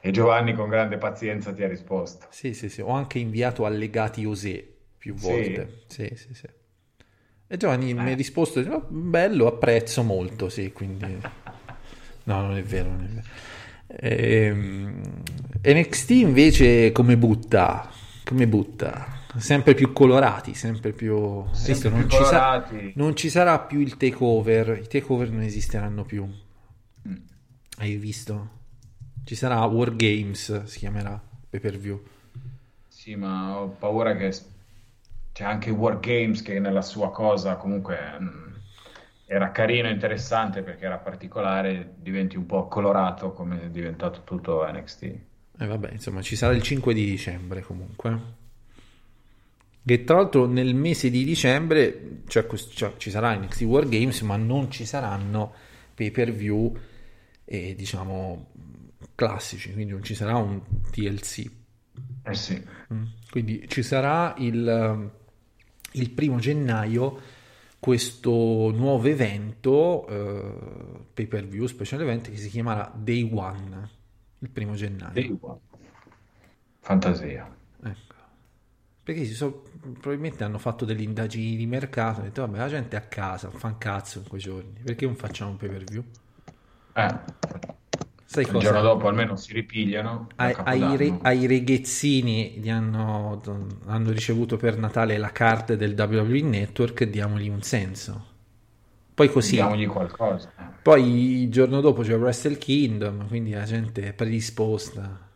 [0.00, 2.26] E Giovanni con grande pazienza ti ha risposto.
[2.30, 2.80] Sì, sì, sì.
[2.80, 4.64] Ho anche inviato allegati Osè
[4.98, 5.26] più Sì?
[5.26, 5.82] volte.
[5.86, 6.46] Sì, sì, sì.
[7.46, 11.20] E Giovanni mi ha risposto, "Oh, bello, apprezzo molto, sì, quindi...
[12.24, 13.26] No, non è vero, non è vero.
[14.00, 15.02] Ehm,
[15.64, 17.90] NXT invece come butta?
[18.24, 19.21] Come butta?
[19.36, 21.44] Sempre più colorati, sempre più...
[21.52, 25.42] Sempre Visto, più non, ci sa- non ci sarà più il takeover, i takeover non
[25.42, 26.24] esisteranno più.
[27.08, 27.14] Mm.
[27.78, 28.60] Hai visto?
[29.24, 32.02] Ci sarà War Games, si chiamerà, pay per view.
[32.88, 34.32] Sì, ma ho paura che
[35.32, 38.52] c'è anche War Games che nella sua cosa comunque mm,
[39.26, 44.70] era carino e interessante perché era particolare, diventi un po' colorato come è diventato tutto
[44.70, 45.02] NXT.
[45.02, 45.20] E
[45.58, 48.40] eh, vabbè, insomma, ci sarà il 5 di dicembre comunque.
[49.84, 54.36] Che tra l'altro nel mese di dicembre cioè, cioè, ci sarà NXT War Games, ma
[54.36, 55.52] non ci saranno
[55.94, 56.74] pay per view
[57.44, 58.50] e diciamo
[59.14, 60.60] classici, quindi non ci sarà un
[60.90, 61.50] TLC.
[62.24, 62.62] Eh sì.
[62.92, 63.04] Mm.
[63.30, 65.10] Quindi ci sarà il,
[65.92, 67.20] il primo gennaio
[67.78, 73.90] questo nuovo evento, eh, pay per view, special event che si chiamerà Day One,
[74.38, 75.12] il primo gennaio.
[75.12, 75.58] Day One.
[76.78, 77.60] Fantasia.
[79.04, 82.96] Perché si so, probabilmente hanno fatto delle indagini di mercato, hanno detto vabbè la gente
[82.96, 85.84] è a casa, fa un cazzo in quei giorni, perché non facciamo un pay per
[85.84, 86.04] view?
[86.94, 87.18] Eh.
[88.24, 88.64] Sai il cosa?
[88.64, 90.28] giorno dopo almeno si ripigliano.
[90.36, 93.42] Ai, ai, re, ai, ragazzini gli hanno,
[93.86, 98.26] hanno, ricevuto per Natale la card del WWE Network, diamogli un senso.
[99.12, 99.56] Poi così.
[99.56, 100.50] Diamogli qualcosa.
[100.80, 105.28] Poi il giorno dopo c'è Wrestle Kingdom, quindi la gente è predisposta.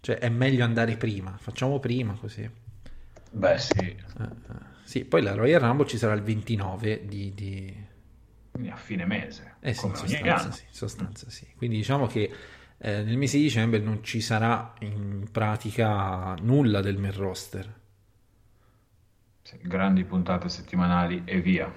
[0.00, 2.64] Cioè è meglio andare prima, facciamo prima così.
[3.30, 3.96] Beh sì.
[4.18, 7.34] Uh, uh, sì, poi la Royal Rumble ci sarà il 29 di...
[7.34, 7.84] di
[8.70, 9.56] a fine mese.
[9.60, 11.46] Eh sì, in sostanza, sì, sostanza sì.
[11.56, 12.30] Quindi diciamo che
[12.78, 17.80] eh, nel mese di dicembre non ci sarà in pratica nulla del main roster.
[19.42, 21.72] Sì, grandi puntate settimanali e via.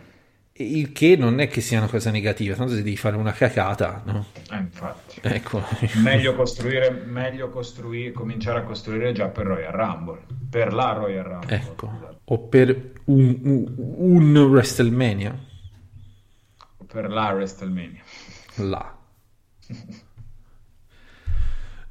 [0.59, 4.01] Il che non è che sia una cosa negativa, tanto se devi fare una cacata,
[4.05, 4.25] no?
[4.51, 5.19] Eh, infatti.
[5.21, 5.63] Ecco.
[6.03, 11.55] meglio costruire, meglio costruire, cominciare a costruire già per Royal Rumble, per la Royal Rumble.
[11.55, 12.17] Ecco.
[12.25, 15.47] O per un, un, un WrestleMania
[16.91, 18.01] per la WrestleMania.
[18.55, 18.97] La.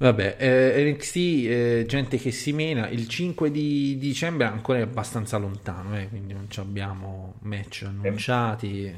[0.01, 5.39] Vabbè, eh, NXT, eh, gente che si mena, il 5 di dicembre ancora è abbastanza
[5.39, 8.85] lontano, eh, quindi non abbiamo match annunciati.
[8.85, 8.95] Eh,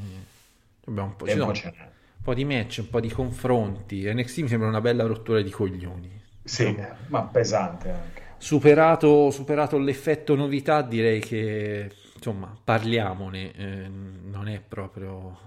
[0.87, 1.53] abbiamo un po', un
[2.23, 4.13] po' di match, un po' di confronti.
[4.13, 6.21] NXT mi sembra una bella rottura di coglioni.
[6.45, 8.23] Sì, ma pesante anche.
[8.37, 15.39] Superato, superato l'effetto novità, direi che insomma parliamone, eh, non è proprio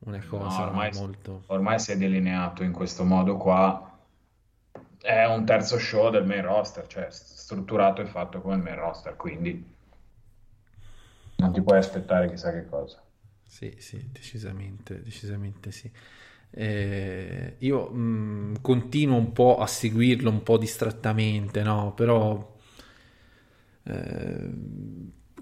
[0.00, 1.42] una cosa no, ormai, molto...
[1.46, 3.93] Ormai si è delineato in questo modo qua.
[5.04, 9.14] È un terzo show del main roster, cioè strutturato e fatto come il main roster,
[9.16, 9.62] quindi
[11.36, 13.02] non ti puoi aspettare chissà che cosa.
[13.44, 15.90] Sì, sì, decisamente, decisamente sì.
[16.48, 21.92] Eh, io mh, mm, continuo un po' a seguirlo un po' distrattamente, no?
[21.94, 22.56] Però
[23.82, 24.50] eh,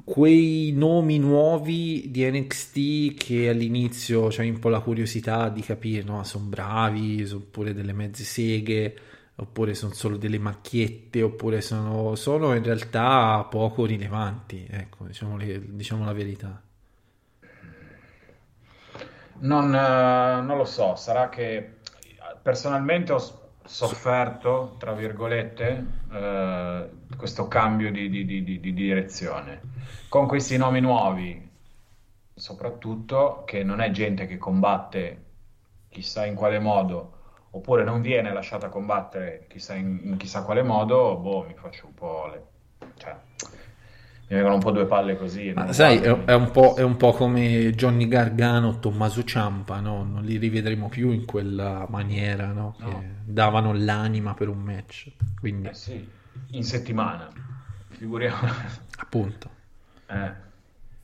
[0.03, 6.25] quei nomi nuovi di NXT che all'inizio c'è un po' la curiosità di capire, no?
[6.25, 8.97] Sono bravi, sono pure delle mezze seghe,
[9.43, 15.75] oppure sono solo delle macchiette, oppure sono, sono in realtà poco rilevanti, ecco, diciamo, le,
[15.75, 16.61] diciamo la verità.
[19.39, 21.79] Non, eh, non, lo so, sarà che
[22.41, 29.61] personalmente ho sofferto, tra virgolette, eh, questo cambio di, di, di, di, direzione.
[30.09, 31.51] Con questi nomi nuovi,
[32.35, 35.25] soprattutto, che non è gente che combatte
[35.89, 37.22] chissà in quale modo,
[37.55, 41.95] oppure non viene lasciata combattere chissà in, in chissà quale modo, boh, mi faccio un
[41.95, 42.43] po' le...
[42.97, 43.17] Cioè,
[44.29, 45.53] mi vengono un po' due palle così.
[45.55, 50.03] Ah, sai, è, è, un è, un po', come Johnny Gargano, Tommaso Ciampa, no?
[50.05, 52.75] non li rivedremo più in quella maniera, no?
[52.79, 52.89] No.
[52.89, 55.13] che davano l'anima per un match.
[55.39, 55.69] Quindi...
[55.69, 56.09] Eh sì,
[56.53, 57.29] in settimana,
[57.89, 58.49] figuriamo.
[58.97, 59.51] Appunto.
[60.07, 60.51] Eh.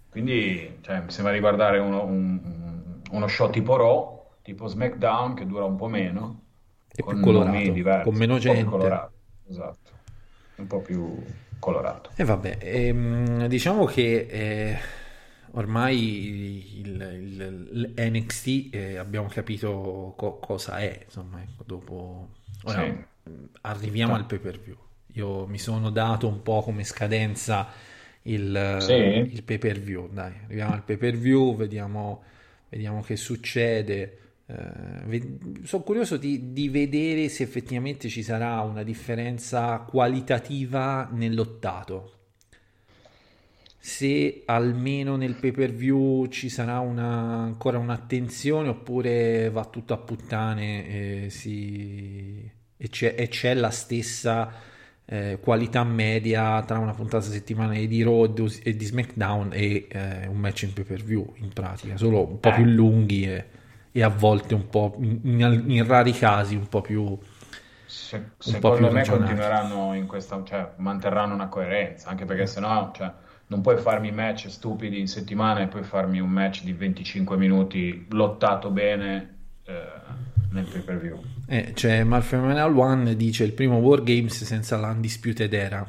[0.09, 2.41] Quindi cioè, mi sembra di guardare uno, un,
[3.11, 4.18] uno show tipo Raw,
[4.49, 6.45] tipo SmackDown, che dura un po' meno.
[6.91, 9.11] E con più colorato, con meno gente.
[9.47, 9.91] Esatto,
[10.57, 11.23] un po' più
[11.59, 12.11] colorato.
[12.17, 14.79] E vabbè, ehm, diciamo che eh,
[15.53, 22.29] ormai il, il, il NXT eh, abbiamo capito co- cosa è, insomma, ecco, dopo...
[22.65, 23.33] Ora, sì.
[23.61, 24.21] arriviamo sì.
[24.21, 24.77] al pay per view.
[25.13, 27.69] Io mi sono dato un po' come scadenza
[28.23, 28.95] il, sì.
[28.95, 32.23] il pay per view, dai, arriviamo al pay per view, vediamo,
[32.71, 34.23] vediamo che succede.
[34.49, 42.13] Uh, sono curioso di, di, vedere se effettivamente ci sarà una differenza qualitativa nell'ottato.
[43.79, 49.99] Se almeno nel pay per view ci sarà una, ancora un'attenzione oppure va tutto a
[49.99, 50.89] puttane
[51.25, 54.51] e, si, e, c'è, e c'è, la stessa
[55.05, 60.39] eh, qualità media tra una puntata settimanale di Raw e di SmackDown e eh, un
[60.39, 62.69] match in pay per view in pratica, solo un po' più eh.
[62.69, 63.45] lunghi e
[63.93, 67.19] e a volte un po' in, in rari casi un po' più
[67.87, 69.19] Se, secondo me ragionati.
[69.19, 73.13] continueranno in questa cioè manterranno una coerenza anche perché sennò cioè,
[73.49, 78.07] non puoi farmi match stupidi in settimana e poi farmi un match di 25 minuti
[78.11, 81.23] lottato bene eh, nel pay per view.
[81.47, 85.87] Eh, c'è Malfeminal One dice il primo Wargames senza l'Undisputed Era.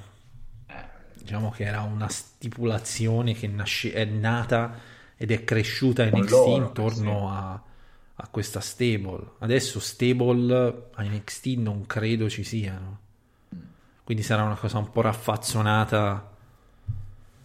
[1.16, 4.80] Diciamo che era una stipulazione che nasce, è nata
[5.16, 7.62] ed è cresciuta in NXT loro, intorno a,
[8.22, 9.32] a questa stable.
[9.40, 13.00] Adesso stable a NXT non credo ci siano.
[14.04, 16.36] Quindi sarà una cosa un po' raffazzonata.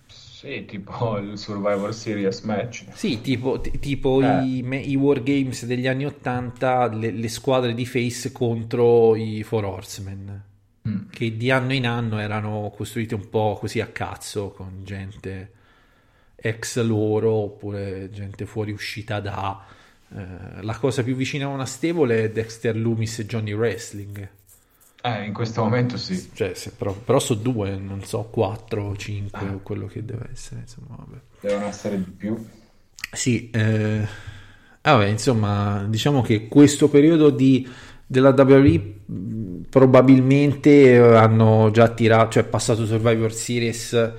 [0.06, 2.84] Sì, tipo il Survivor Series match.
[2.92, 4.42] Sì, tipo, t- tipo Eh.
[4.44, 9.64] i, me- i Wargames degli anni 80, le, le squadre di face contro i Four
[9.64, 10.42] Horsemen,
[10.86, 11.09] Mm.
[11.09, 15.52] che di anno in anno erano costruite un po' così a cazzo, con gente
[16.36, 19.64] ex loro oppure gente fuoriuscita da...
[20.16, 24.28] eh, la cosa più vicina a una stable è Dexter Loomis e Johnny Wrestling.
[25.03, 26.31] Eh, in questo momento sì.
[26.32, 30.28] Cioè, se però, però so due, non so, quattro o cinque, o quello che deve
[30.32, 31.20] essere, insomma, vabbè.
[31.41, 32.43] Devono essere di più.
[33.12, 34.07] Sì, eh,
[34.81, 37.69] vabbè, insomma, diciamo che questo periodo di,
[38.07, 38.93] della WWE
[39.69, 44.12] probabilmente hanno già tirato, cioè passato Survivor Series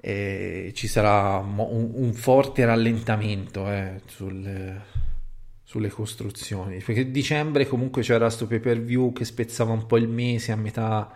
[0.00, 4.80] e ci sarà un, un forte rallentamento eh, sul-
[5.64, 10.08] sulle costruzioni, perché dicembre comunque c'era sto pay per view che spezzava un po' il
[10.08, 11.14] mese a metà,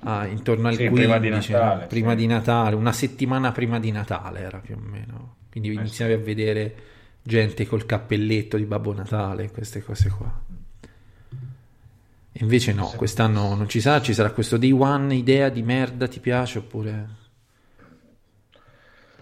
[0.00, 2.16] ah, intorno al Sì, 15, prima di Natale, prima sì.
[2.16, 6.74] di Natale, una settimana prima di Natale era più o meno, quindi iniziavi a vedere
[7.22, 10.40] gente col cappelletto di Babbo Natale, queste cose qua.
[12.34, 16.20] Invece no, quest'anno non ci sarà, ci sarà questo day one, idea di merda, ti
[16.20, 17.20] piace oppure...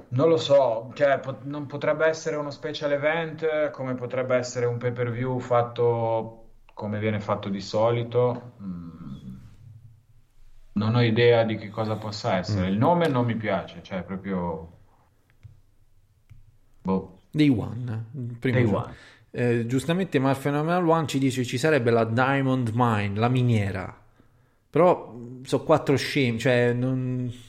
[0.08, 4.78] Non lo so, cioè, pot- non potrebbe essere uno special event come potrebbe essere un
[4.78, 6.36] pay per view fatto
[6.74, 8.52] come viene fatto di solito.
[8.62, 8.88] Mm.
[10.72, 12.68] Non ho idea di che cosa possa essere.
[12.68, 12.72] Mm.
[12.72, 14.78] Il nome non mi piace, cioè proprio...
[16.82, 17.18] Boh.
[17.30, 18.06] Day One.
[18.38, 18.72] primo Day.
[18.72, 18.94] One.
[19.30, 23.96] Eh, giustamente Mar Phenomenal One ci dice ci sarebbe la Diamond Mine, la miniera.
[24.70, 27.48] Però mh, so quattro scemi, cioè non...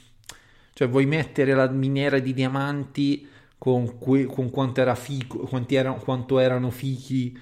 [0.82, 3.28] Cioè vuoi mettere la miniera di diamanti
[3.60, 7.38] con, que- con quanto, era fico, quanti erano, quanto erano fichi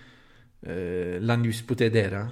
[0.61, 2.31] eh, l'Undisputed Era?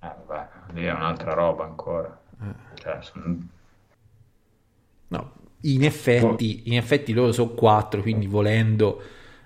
[0.00, 2.16] Eh, vabbè, lì è un'altra roba ancora.
[2.40, 2.54] Eh.
[2.74, 3.48] Cioè, son-
[5.08, 5.32] No,
[5.62, 9.00] in effetti, in effetti loro sono quattro, quindi volendo...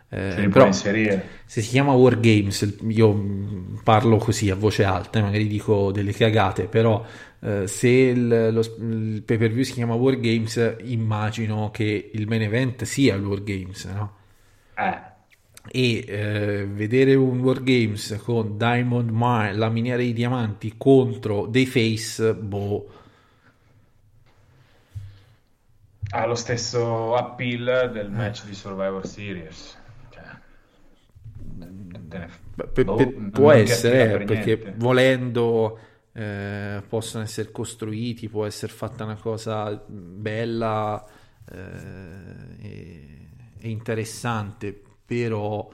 [0.08, 0.70] eh, però
[1.44, 3.14] se si chiama Wargames, io
[3.82, 7.04] parlo così a voce alta, magari dico delle cagate, però
[7.40, 12.42] eh, se il, lo- il pay per view si chiama Wargames, immagino che il main
[12.42, 14.16] event sia il Wargames, no?
[14.76, 15.00] Eh,
[15.70, 22.34] E eh, vedere un Wargames con Diamond Mine, la miniera di diamanti contro dei face,
[22.34, 22.88] boh.
[26.10, 29.78] ha lo stesso appeal del match di Survivor Series.
[30.08, 30.24] Cioè,
[32.08, 32.30] te ne-
[32.74, 34.74] Pe- boh, può essere, eh, perché niente.
[34.76, 35.78] volendo
[36.18, 41.06] eh, possono essere costruiti, può essere fatta una cosa bella
[41.48, 45.70] eh, e, e interessante, però,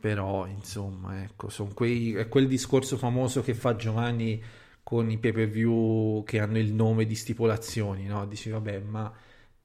[0.00, 4.42] però insomma, ecco, son quei, è quel discorso famoso che fa Giovanni
[4.82, 8.24] con i pay per view che hanno il nome di stipulazioni, no?
[8.26, 9.12] Dici, vabbè, ma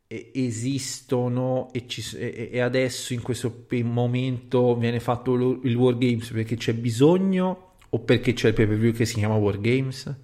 [0.09, 7.66] esistono e, ci e- adesso in questo momento viene fatto il Wargames perché c'è bisogno
[7.89, 10.15] o perché c'è il pay per view che si chiama Wargames?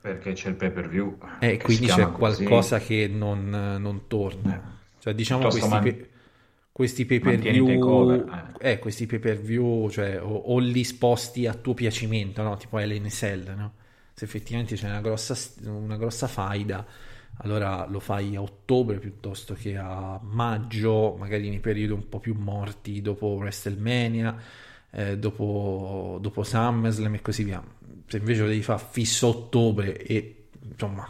[0.00, 1.18] Perché c'è il pay per view.
[1.38, 2.44] Eh, che quindi c'è chiama così.
[2.44, 4.62] qualcosa che non, non torna.
[4.98, 6.10] Cioè, diciamo Piuttosto questi, man- pe-
[6.72, 8.26] questi pay per view,
[8.58, 12.56] eh, questi pay per view, cioè, o, o li sposti a tuo piacimento, no?
[12.56, 13.74] Tipo LNSL, no?
[14.14, 15.34] Se effettivamente c'è una grossa,
[15.64, 16.86] una grossa faida,
[17.38, 22.34] allora lo fai a ottobre piuttosto che a maggio, magari nei periodi un po' più
[22.34, 24.36] morti, dopo WrestleMania,
[24.90, 27.62] eh, dopo, dopo SummerSlam e così via.
[28.06, 31.08] Se invece lo devi fare fisso a ottobre e insomma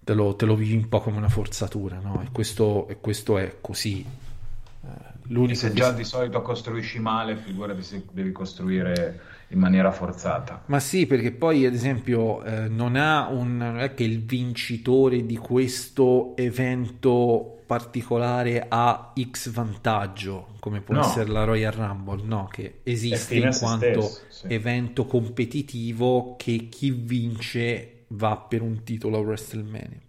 [0.00, 2.22] te lo, te lo vivi un po' come una forzatura, no?
[2.22, 4.00] E questo, e questo è così.
[4.00, 9.58] Eh, E L'unico se che- già di solito costruisci male, figurati se devi costruire in
[9.58, 10.62] maniera forzata.
[10.66, 15.24] Ma sì, perché poi ad esempio eh, non ha un non è che il vincitore
[15.24, 21.00] di questo evento particolare ha X vantaggio, come può No.
[21.02, 24.46] essere la Royal Rumble, no, che esiste in quanto stesso, sì.
[24.48, 30.00] evento competitivo che chi vince va per un titolo a WrestleMania.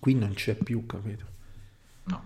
[0.00, 1.24] Qui non c'è più, capito?
[2.04, 2.24] No.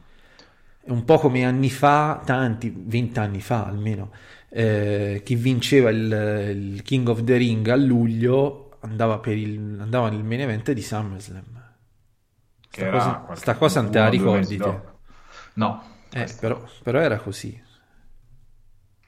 [0.82, 4.12] È un po' come anni fa, tanti, vent'anni fa almeno,
[4.52, 10.10] eh, chi vinceva il, il King of the Ring a luglio andava, per il, andava
[10.10, 11.60] nel main event di SummerSlam.
[12.68, 14.58] Sta cosa, sta cosa non te la ricordi.
[14.58, 14.82] No,
[16.14, 17.60] Eh, però, però era così.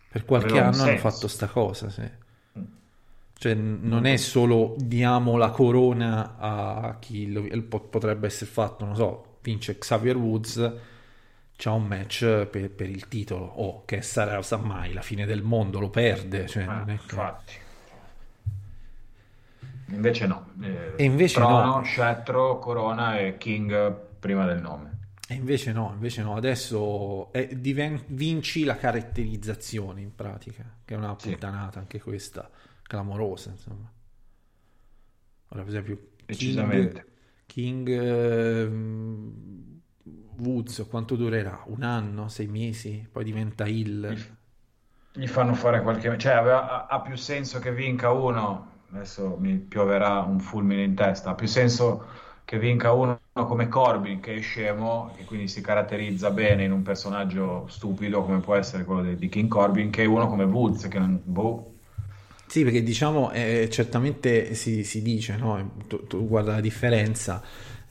[0.08, 2.10] Per qualche Aveva anno hanno fatto sta cosa, sì.
[3.36, 8.84] Cioè, n- non è solo diamo la corona a chi lo- po- potrebbe essere fatto,
[8.84, 10.72] non so, vince Xavier Woods,
[11.56, 15.42] c'ha un match per, per il titolo, o che sarà, sa mai, la fine del
[15.42, 17.52] mondo, lo perde, cioè, è che- infatti.
[19.88, 20.50] Invece no.
[20.62, 21.82] Eh, E invece trono, no.
[21.82, 24.92] scettro, corona e king prima del nome.
[25.28, 30.96] E invece no, invece no, adesso è- diven- vinci la caratterizzazione in pratica, che è
[30.96, 31.30] una Sì.
[31.30, 32.50] puttanata anche questa,
[32.82, 33.90] clamorosa, insomma.
[35.48, 37.06] Ora, per esempio, King, Decisamente.
[37.46, 39.73] King ehm,
[40.38, 41.62] Woods, quanto durerà?
[41.66, 43.06] Un anno, sei mesi?
[43.10, 44.16] Poi diventa il...
[45.12, 46.16] Gli fanno fare qualche...
[46.18, 51.30] Cioè, aveva- ha, più senso che vinca uno, adesso mi pioverà un fulmine in testa,
[51.30, 52.06] ha più senso
[52.44, 56.82] che vinca uno come Corbin, che è scemo, e quindi si caratterizza bene in un
[56.82, 60.98] personaggio stupido come può essere quello di, di King Corbin, che uno come Woods, che
[60.98, 61.20] non...
[61.24, 61.72] Boh,
[62.46, 65.72] Sì, perché diciamo, eh, certamente si, si dice, no?
[65.88, 67.42] Tu, tu guarda la differenza,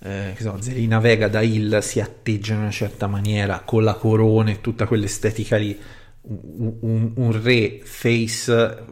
[0.03, 3.93] eh, che so, Zelina Vega da Hill si atteggia in una certa maniera, con la
[3.93, 5.79] corona e tutta quell'estetica lì,
[6.23, 8.83] un, un- un re face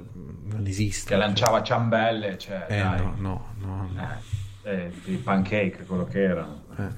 [0.46, 1.10] non esiste.
[1.10, 2.98] che lanciava ciambelle, cioè, Eh, dai.
[3.02, 4.10] no, no, no, no.
[4.64, 6.64] Eh, eh, i pancake, quello che erano.
[6.78, 6.90] Eh, eh,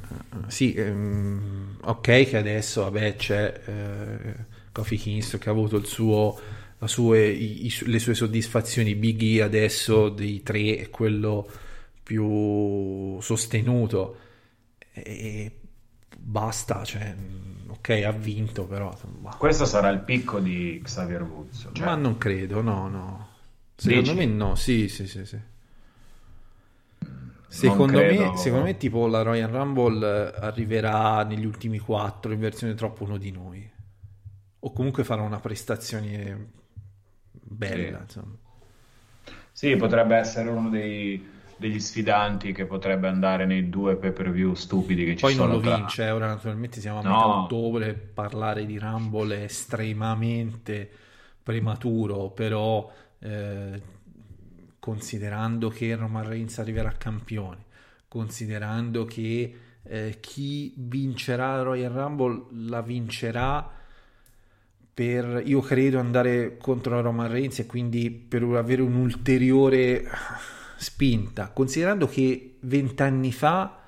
[0.48, 4.36] sì, ehm, ok che adesso vabbè, c'è eh,
[4.72, 6.40] Kofi Kingston che ha avuto il suo,
[6.80, 11.50] la sue- i- i- le sue soddisfazioni, Big E adesso dei tre è quello
[12.04, 14.18] più sostenuto
[14.94, 15.60] e
[16.18, 17.16] basta, cioè,
[17.70, 18.94] ok ha vinto però
[19.38, 21.70] Questo sarà il picco di Xavier Woods.
[21.74, 23.28] cioè, ma non credo, no, no.
[23.76, 24.16] Secondo Dici?
[24.16, 25.40] me no, sì, sì, sì, sì.
[27.48, 32.74] Secondo me, secondo me, tipo la Royal Rumble eh, arriverà negli ultimi quattro in versione
[32.74, 33.70] troppo uno di noi.
[34.62, 36.52] O comunque farà una prestazione
[37.32, 38.02] bella, Sì.
[38.02, 38.36] insomma.
[39.52, 41.24] Sì, potrebbe essere uno dei-
[41.64, 45.62] degli sfidanti che potrebbe andare nei due pay-per-view stupidi che ci Poi non sono lo
[45.62, 47.10] tra- vince, ora naturalmente siamo a No.
[47.10, 50.90] metà ottobre, parlare di Rumble è estremamente
[51.42, 53.82] prematuro, però eh,
[54.78, 57.64] considerando che Roman Reigns arriverà campione,
[58.10, 63.72] considerando che eh, chi vincerà la Royal Rumble la vincerà
[64.94, 70.06] per, io credo, andare contro Roman Reigns e quindi per avere un'ulteriore
[70.84, 73.80] spinta, considerando che vent'anni fa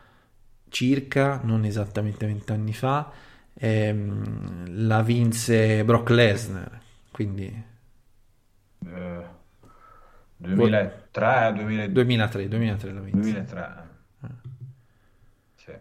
[0.69, 3.11] circa, non esattamente vent'anni fa,
[3.53, 6.81] ehm, la vinse Brock Lesnar,
[7.11, 7.63] quindi
[8.85, 9.23] Eh,
[10.37, 13.19] 2003, 2000 2003, 2003 la vinse.
[13.21, 13.67] 2003.
[15.55, 15.71] Sì.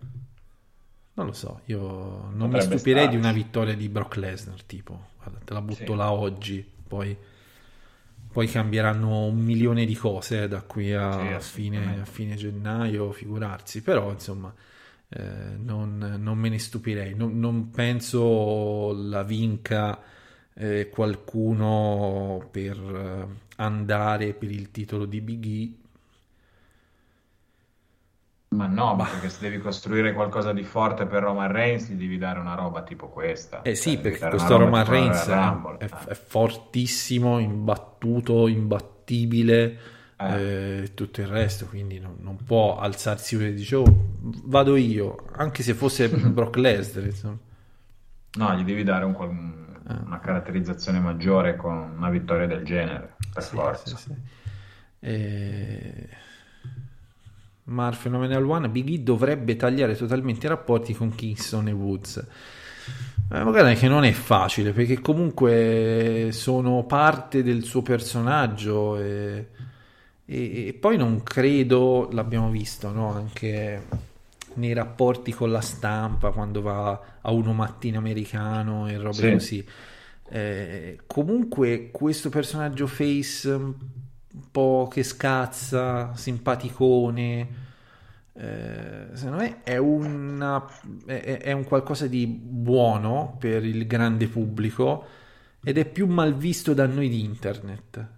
[1.16, 3.16] Non lo so, io non mi Potrebbe stupirei di starci.
[3.16, 5.97] una vittoria di Brock Lesnar, tipo, guarda, te la butto Sì.
[5.97, 7.16] là oggi, poi,
[8.35, 11.40] poi cambieranno un milione di cose da qui Sì, a, assolutamente.
[11.40, 14.52] fine, a fine gennaio, figurarsi, però insomma
[15.09, 20.01] eh, non, non me ne stupirei, non, non penso la vinca
[20.55, 25.73] eh, qualcuno per eh, andare per il titolo di Big E.
[28.55, 32.39] Ma no, perché se devi costruire qualcosa di forte per Roman Reigns, gli devi dare
[32.39, 33.63] una roba tipo questa.
[33.63, 35.77] Eh sì, Cioè, perché questo Roman Reigns Royal è, Rumble.
[35.79, 39.79] è- fortissimo, imbattuto, imbattibile
[40.17, 40.83] Eh.
[40.83, 43.85] e tutto il resto, quindi non, non può alzarsi e dire "Oh,
[44.45, 47.39] vado io, anche se fosse Brock Lesnar, insomma.
[48.37, 49.15] No, gli devi dare un
[49.87, 53.97] una caratterizzazione maggiore con una vittoria del genere, per Sì, forza.
[53.97, 54.15] sì, sì.
[57.66, 62.27] Eh, Mar Phenomenal One Big E dovrebbe tagliare totalmente i rapporti con Kingston e Woods.
[63.32, 69.49] Eh, magari che non è facile perché comunque sono parte del suo personaggio e,
[70.27, 73.12] e- e poi non credo, l'abbiamo visto no?
[73.15, 73.86] anche
[74.57, 79.32] nei rapporti con la stampa quando va a uno mattina americano e robe Sì.
[79.32, 79.66] così.
[80.28, 83.73] Eh, comunque questo personaggio face
[84.35, 87.48] un po' che scazza, simpaticone,
[88.32, 90.65] eh, secondo me è, una,
[91.06, 95.06] è, è un qualcosa di buono per il grande pubblico
[95.62, 98.09] ed è più mal visto da noi di internet.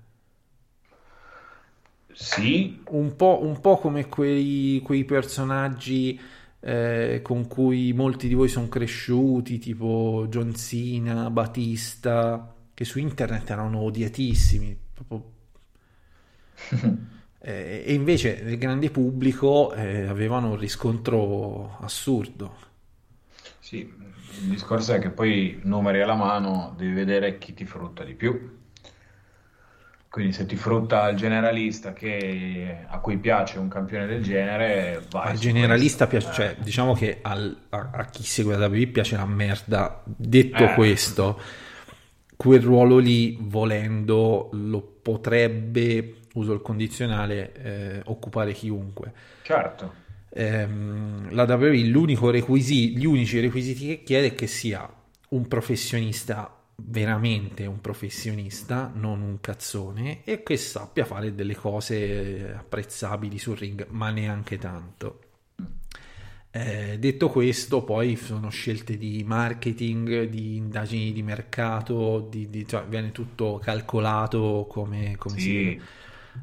[2.13, 6.19] Sì, Un po', un po' come quei, quei personaggi
[6.61, 13.51] eh, con cui molti di voi sono cresciuti, tipo John Cena, Batista, che su internet
[13.51, 14.77] erano odiatissimi.
[14.95, 15.35] proprio-
[17.39, 22.57] Eh, e invece nel grande pubblico eh, avevano un riscontro assurdo.
[23.59, 28.15] Sì, il discorso è che poi numeri alla mano devi vedere chi ti frutta di
[28.15, 28.65] più.
[30.09, 35.33] Quindi se ti frutta il generalista che, a cui piace un campione del genere, vai.
[35.33, 36.09] Al generalista questo.
[36.09, 40.03] piace, cioè, diciamo che al- a, a chi segue la WWE piace la merda.
[40.05, 40.75] Detto Eh.
[40.75, 41.41] questo,
[42.37, 49.13] quel ruolo lì, volendo, lo potrebbe, uso il condizionale, eh, occupare chiunque.
[49.43, 49.95] Certo.
[50.31, 54.89] Ehm, la WWE l'unico requisito, gli unici requisiti che chiede è che sia
[55.31, 63.39] un professionista veramente un professionista, non un cazzone, e che sappia fare delle cose apprezzabili
[63.39, 65.21] sul ring, ma neanche tanto.
[66.51, 72.87] Eh, detto questo, poi sono scelte di marketing, di indagini di mercato, di, di- cioè,
[72.87, 75.43] viene tutto calcolato come, come Sì.
[75.43, 75.81] si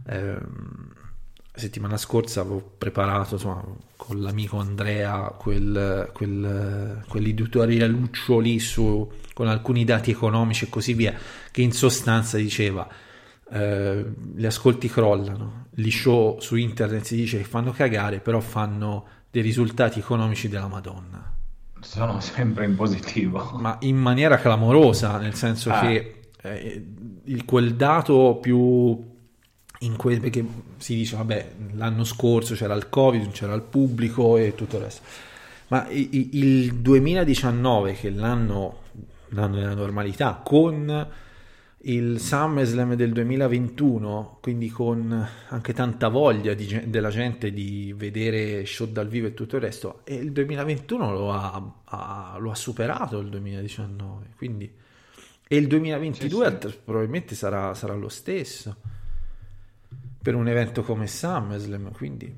[0.07, 0.91] Ehm,
[1.55, 3.63] settimana scorsa avevo preparato insomma,
[3.95, 11.13] con l'amico Andrea quel, quel, quell'editorialuccio lì su, con alcuni dati economici e così via,
[11.51, 12.87] che in sostanza diceva
[13.51, 14.05] eh,
[14.35, 19.41] gli ascolti crollano, gli show su internet si dice che fanno cagare, però fanno dei
[19.43, 21.31] risultati economici della Madonna
[21.81, 23.57] Sono sempre in positivo.
[23.59, 25.79] ma in maniera clamorosa, nel senso Ah.
[25.81, 26.85] che eh,
[27.25, 29.11] il- quel dato più
[29.83, 30.45] in quel perché
[30.77, 35.01] si dice vabbè l'anno scorso c'era il covid c'era il pubblico e tutto il resto
[35.67, 38.81] ma il 2019 che è l'anno,
[39.29, 41.07] l'anno della normalità con
[41.85, 48.87] il SummerSlam del 2021 quindi con anche tanta voglia di della gente di vedere show
[48.89, 53.19] dal vivo e tutto il resto e il 2021 lo ha, ha- lo ha superato
[53.19, 54.71] il 2019 quindi
[55.45, 56.77] e il 2022 Sì, sì.
[56.85, 58.75] probabilmente sarà, sarà lo stesso
[60.23, 62.33] per un evento come SummerSlam, quindi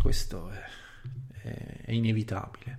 [0.00, 2.78] questo è, è- inevitabile.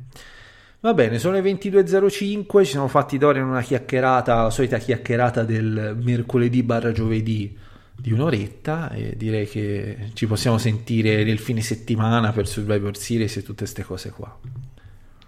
[0.79, 5.43] Va bene, sono le 22.05, ci siamo fatti d'ora in una chiacchierata, la solita chiacchierata
[5.43, 7.55] del mercoledì barra giovedì
[7.99, 13.43] di un'oretta e direi che ci possiamo sentire nel fine settimana per Survivor Series e
[13.43, 14.39] tutte queste cose qua.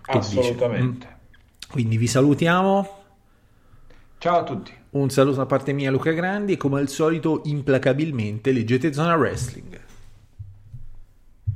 [0.02, 0.12] Che?
[0.12, 1.08] Assolutamente.
[1.08, 1.70] Mm.
[1.70, 2.99] Quindi vi salutiamo,
[4.22, 4.74] Ciao a tutti.
[4.92, 9.79] un saluto da parte mia Luca Grandi e come al solito implacabilmente leggete Zona Wrestling.